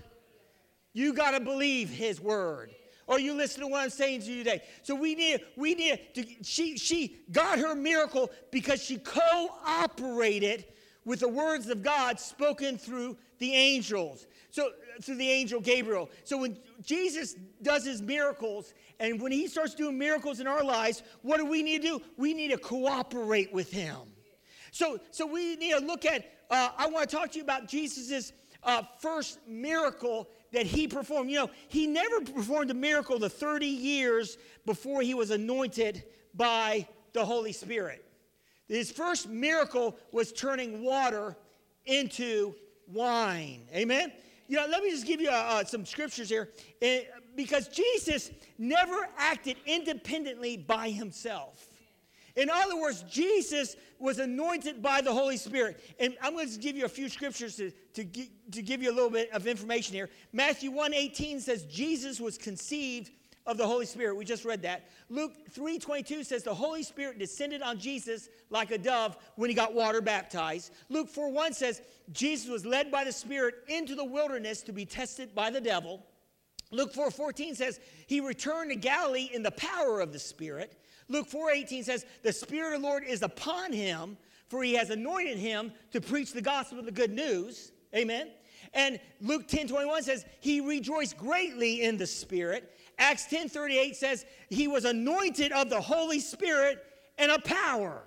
You 0.93 1.15
got 1.15 1.33
to 1.33 1.41
believe 1.41 1.89
his 1.89 2.21
word. 2.21 2.75
Or 3.07 3.19
you 3.19 3.35
listen 3.35 3.63
to 3.63 3.67
what 3.67 3.83
I'm 3.83 3.91
saying 3.91 4.23
to 4.23 4.31
you 4.31 4.45
today. 4.45 4.63
So 4.83 4.95
we 4.95 5.15
need, 5.15 5.41
we 5.57 5.75
need 5.75 6.01
to, 6.15 6.25
she, 6.43 6.77
she 6.79 7.17
got 7.33 7.59
her 7.59 7.75
miracle 7.75 8.31
because 8.53 8.83
she 8.83 8.99
cooperated 8.99 10.65
with 11.05 11.21
the 11.21 11.29
words 11.29 11.69
of 11.69 11.83
God 11.83 12.21
spoken 12.21 12.79
through 12.79 13.17
the 13.39 13.55
angels. 13.55 14.27
So 14.51 14.71
through 15.03 15.17
the 15.17 15.31
angel 15.31 15.61
Gabriel. 15.61 16.11
So 16.25 16.39
when 16.39 16.59
Jesus 16.83 17.37
does 17.63 17.85
his 17.85 18.03
miracles 18.03 18.75
and 18.99 19.21
when 19.21 19.33
he 19.33 19.47
starts 19.47 19.75
doing 19.75 19.99
miracles 19.99 20.41
in 20.41 20.47
our 20.47 20.63
lives, 20.63 21.03
what 21.23 21.39
do 21.39 21.47
we 21.47 21.63
need 21.63 21.83
to 21.83 21.89
do? 21.99 22.05
We 22.17 22.35
need 22.35 22.51
to 22.51 22.59
cooperate 22.59 23.53
with 23.53 23.71
him. 23.71 23.97
So, 24.73 25.01
so 25.11 25.27
we 25.27 25.57
need 25.57 25.73
to 25.73 25.81
look 25.81 26.05
at, 26.05 26.31
uh, 26.51 26.71
I 26.77 26.87
want 26.89 27.09
to 27.09 27.17
talk 27.17 27.31
to 27.33 27.39
you 27.39 27.45
about 27.45 27.67
Jesus' 27.67 28.33
uh, 28.63 28.83
first 29.01 29.39
miracle 29.47 30.29
that 30.53 30.67
he 30.67 30.87
performed. 30.87 31.31
You 31.31 31.41
know, 31.41 31.51
he 31.69 31.87
never 31.87 32.21
performed 32.21 32.71
a 32.71 32.75
miracle 32.75 33.19
the 33.19 33.31
30 33.31 33.67
years 33.67 34.37
before 34.67 35.03
he 35.03 35.15
was 35.15 35.31
anointed 35.31 36.05
by 36.35 36.87
the 37.13 37.25
Holy 37.25 37.53
Spirit. 37.53 38.05
His 38.71 38.91
first 38.93 39.29
miracle 39.29 39.99
was 40.13 40.33
turning 40.33 40.85
water 40.85 41.37
into 41.87 42.55
wine. 42.87 43.67
Amen? 43.75 44.13
You 44.47 44.57
know, 44.57 44.67
let 44.71 44.83
me 44.83 44.91
just 44.91 45.07
give 45.07 45.21
you 45.21 45.29
uh, 45.29 45.33
uh 45.33 45.65
some 45.65 45.85
scriptures 45.85 46.29
here. 46.29 46.51
Uh, 46.83 46.99
because 47.35 47.69
Jesus 47.69 48.31
never 48.59 49.09
acted 49.19 49.57
independently 49.67 50.57
by 50.57 50.91
himself. 50.91 51.69
In 52.37 52.49
other 52.49 52.81
words, 52.81 53.03
Jesus 53.11 53.75
was 53.99 54.19
anointed 54.19 54.81
by 54.81 55.01
the 55.01 55.13
Holy 55.13 55.37
Spirit. 55.37 55.83
And 55.99 56.17
I'm 56.23 56.35
going 56.35 56.49
to 56.49 56.59
give 56.59 56.77
you 56.77 56.85
a 56.85 56.89
few 56.89 57.09
scriptures 57.09 57.57
to, 57.57 57.71
to, 57.95 58.05
to 58.53 58.63
give 58.63 58.83
you 58.83 58.91
a 58.91 58.95
little 58.95 59.11
bit 59.11 59.31
of 59.33 59.49
information 59.49 59.95
here. 59.95 60.09
Matthew 60.33 60.71
1 60.71 60.95
18 60.95 61.41
says, 61.41 61.65
Jesus 61.65 62.21
was 62.21 62.39
conceived 62.39 63.11
of 63.47 63.57
the 63.57 63.67
Holy 63.67 63.87
Spirit. 63.87 64.17
We 64.17 64.25
just 64.25 64.45
read 64.45 64.63
that. 64.63 64.89
Luke 65.09 65.33
3:22 65.53 66.25
says 66.25 66.43
the 66.43 66.55
Holy 66.55 66.83
Spirit 66.83 67.19
descended 67.19 67.63
on 67.63 67.79
Jesus 67.79 68.29
like 68.51 68.71
a 68.71 68.79
dove 68.79 69.17
when 69.37 69.51
he 69.51 69.55
got 69.55 69.75
water 69.75 70.01
baptized. 70.01 70.73
Luke 70.89 71.09
4:1 71.09 71.55
says 71.55 71.83
Jesus 72.13 72.49
was 72.49 72.67
led 72.67 72.91
by 72.91 73.05
the 73.05 73.13
Spirit 73.13 73.57
into 73.69 73.95
the 73.95 74.05
wilderness 74.05 74.63
to 74.63 74.73
be 74.73 74.85
tested 74.85 75.35
by 75.35 75.51
the 75.51 75.61
devil. 75.61 76.05
Luke 76.71 76.93
4:14 76.93 77.57
says 77.57 77.81
he 78.07 78.21
returned 78.21 78.71
to 78.71 78.77
Galilee 78.77 79.31
in 79.33 79.43
the 79.43 79.51
power 79.53 80.01
of 80.01 80.13
the 80.13 80.19
Spirit. 80.19 80.77
Luke 81.09 81.29
4:18 81.29 81.83
says 81.83 82.07
the 82.23 82.33
Spirit 82.33 82.75
of 82.75 82.83
the 82.83 82.87
Lord 82.87 83.05
is 83.05 83.23
upon 83.23 83.73
him, 83.73 84.17
for 84.49 84.63
he 84.63 84.75
has 84.75 84.91
anointed 84.91 85.39
him 85.39 85.73
to 85.93 86.01
preach 86.01 86.33
the 86.33 86.43
gospel 86.43 86.79
of 86.79 86.85
the 86.85 86.93
good 86.93 87.13
news. 87.13 87.73
Amen. 87.95 88.31
And 88.73 89.01
Luke 89.21 89.49
10:21 89.49 90.03
says 90.03 90.25
he 90.41 90.61
rejoiced 90.61 91.17
greatly 91.17 91.83
in 91.83 91.97
the 91.97 92.07
Spirit. 92.07 92.77
Acts 92.99 93.27
10:38 93.27 93.97
says 93.97 94.25
he 94.49 94.69
was 94.69 94.85
anointed 94.85 95.53
of 95.53 95.71
the 95.71 95.81
Holy 95.81 96.21
Spirit 96.21 96.85
and 97.19 97.33
of 97.33 97.43
power. 97.45 98.03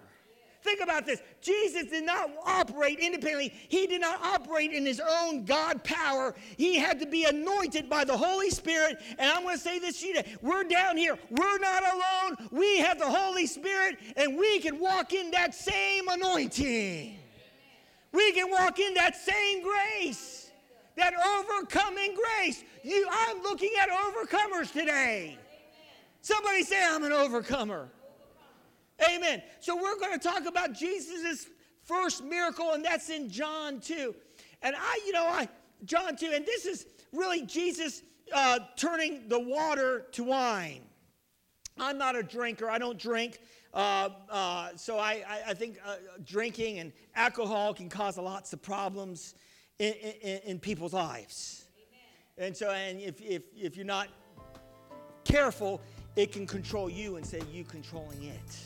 Think 0.64 0.80
about 0.82 1.06
this. 1.06 1.22
Jesus 1.42 1.88
did 1.88 2.06
not 2.06 2.32
operate 2.46 2.98
independently. 3.00 3.54
He 3.68 3.86
did 3.86 4.00
not 4.00 4.22
operate 4.24 4.72
in 4.72 4.86
his 4.86 5.02
own 5.02 5.44
God 5.44 5.84
power. 5.84 6.34
He 6.56 6.76
had 6.78 7.02
to 7.02 7.06
be 7.06 7.26
anointed 7.26 7.90
by 7.90 8.06
the 8.06 8.16
Holy 8.16 8.50
Spirit. 8.50 8.98
And 9.20 9.30
I'm 9.30 9.44
going 9.44 9.58
to 9.58 9.62
say 9.62 9.80
this 9.80 10.00
to 10.00 10.08
you 10.08 10.16
today. 10.16 10.38
We're 10.42 10.64
down 10.64 10.96
here. 10.96 11.20
We're 11.30 11.58
not 11.58 11.84
alone. 11.84 12.50
We 12.52 12.80
have 12.80 12.98
the 12.98 13.10
Holy 13.10 13.46
Spirit, 13.46 13.98
and 14.16 14.38
we 14.38 14.60
can 14.60 14.80
walk 14.80 15.12
in 15.12 15.32
that 15.32 15.54
same 15.54 16.08
anointing. 16.08 17.18
We 18.14 18.32
can 18.32 18.50
walk 18.50 18.80
in 18.80 18.94
that 18.94 19.16
same 19.16 19.64
grace 19.64 20.44
that 20.96 21.14
overcoming 21.40 22.16
grace. 22.16 22.64
You, 22.84 23.08
I'm 23.10 23.42
looking 23.42 23.72
at 23.82 23.90
overcomers 23.90 24.72
today. 24.72 25.38
Somebody 26.22 26.64
say, 26.64 26.84
I'm 26.86 27.04
an 27.04 27.12
overcomer. 27.12 27.90
Amen. 29.14 29.42
So 29.60 29.76
we're 29.76 29.98
going 30.00 30.18
to 30.18 30.20
talk 30.20 30.46
about 30.46 30.74
Jesus' 30.74 31.48
first 31.84 32.24
miracle, 32.24 32.74
and 32.74 32.86
that's 32.86 33.10
in 33.10 33.30
John 33.30 33.80
2. 33.80 34.16
And 34.62 34.76
I, 34.78 35.00
you 35.06 35.12
know, 35.12 35.26
I, 35.26 35.50
John 35.84 36.16
2, 36.16 36.32
and 36.34 36.46
this 36.46 36.66
is 36.66 36.86
really 37.12 37.46
Jesus 37.46 38.04
uh, 38.34 38.60
turning 38.78 39.28
the 39.28 39.40
water 39.40 40.06
to 40.14 40.24
wine. 40.24 40.82
I'm 41.78 41.98
not 41.98 42.16
a 42.16 42.24
drinker, 42.24 42.70
I 42.70 42.78
don't 42.78 42.98
drink. 42.98 43.40
Uh, 43.74 44.10
uh, 44.30 44.70
so 44.76 45.00
I, 45.00 45.24
I, 45.28 45.42
I 45.50 45.54
think 45.54 45.78
uh, 45.86 45.96
drinking 46.24 46.80
and 46.80 46.92
alcohol 47.16 47.74
can 47.74 47.90
cause 47.90 48.18
lots 48.18 48.54
of 48.54 48.62
problems 48.62 49.34
in, 49.80 49.94
in, 49.94 50.40
in 50.46 50.60
people's 50.60 50.94
lives. 50.94 51.66
Amen. 51.78 52.48
And 52.48 52.56
so, 52.56 52.70
and 52.70 53.02
if, 53.02 53.20
if, 53.20 53.44
if 53.56 53.76
you're 53.76 53.86
not 53.86 54.10
careful, 55.24 55.82
it 56.16 56.32
can 56.32 56.46
control 56.46 56.90
you 56.90 57.16
instead 57.16 57.42
of 57.42 57.50
you 57.50 57.64
controlling 57.64 58.24
it. 58.24 58.58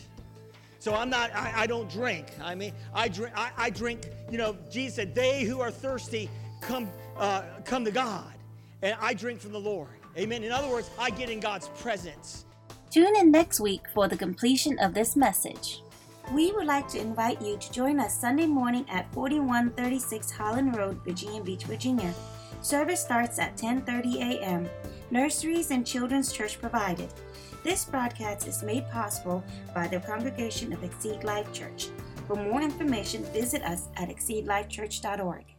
So 0.80 0.94
I'm 0.94 1.10
not, 1.10 1.34
I, 1.34 1.54
I 1.64 1.68
don't 1.68 1.90
drink. 1.90 2.28
I 2.42 2.56
mean, 2.56 2.74
I 2.94 3.08
drink, 3.08 3.34
I, 3.36 3.52
I, 3.58 3.70
drink, 3.70 4.10
you 4.30 4.38
know, 4.38 4.56
Jesus 4.70 4.96
said, 4.96 5.16
they 5.16 5.44
who 5.44 5.60
are 5.60 5.72
thirsty 5.72 6.30
come, 6.62 6.90
uh, 7.18 7.44
come 7.66 7.84
to 7.86 7.92
God. 7.92 8.34
And 8.82 8.96
I 9.02 9.14
drink 9.14 9.40
from 9.40 9.54
the 9.54 9.60
Lord. 9.60 9.90
Amen. 10.18 10.44
In 10.44 10.52
other 10.52 10.68
words, 10.68 10.90
I 11.00 11.10
get 11.10 11.30
in 11.30 11.40
God's 11.40 11.70
presence. 11.80 12.46
Tune 12.90 13.16
in 13.18 13.32
next 13.32 13.60
week 13.60 13.82
for 13.94 14.08
the 14.08 14.16
completion 14.16 14.80
of 14.80 14.94
this 14.94 15.16
message. 15.16 15.82
We 16.34 16.52
would 16.54 16.66
like 16.66 16.88
to 16.90 17.00
invite 17.00 17.42
you 17.42 17.58
to 17.58 17.72
join 17.72 18.00
us 18.00 18.20
Sunday 18.20 18.46
morning 18.46 18.86
at 18.90 19.12
4136 19.14 20.32
Holland 20.32 20.76
Road, 20.76 21.00
Virginia 21.04 21.42
Beach, 21.42 21.66
Virginia. 21.66 22.14
Service 22.62 23.02
starts 23.02 23.40
at 23.40 23.58
10:30 23.58 24.16
a.m. 24.22 24.70
Nurseries 25.12 25.72
and 25.72 25.86
Children's 25.86 26.32
Church 26.32 26.60
provided. 26.60 27.14
This 27.64 27.86
broadcast 27.86 28.48
is 28.48 28.64
made 28.64 28.90
possible 28.90 29.44
by 29.76 29.88
the 29.88 30.00
congregation 30.00 30.72
of 30.72 30.84
Exceed 30.84 31.24
Life 31.24 31.52
Church. 31.52 31.90
For 32.26 32.36
more 32.36 32.62
information, 32.62 33.24
visit 33.34 33.64
us 33.64 33.90
at 33.98 34.10
exceedlifechurch.org. 34.10 35.57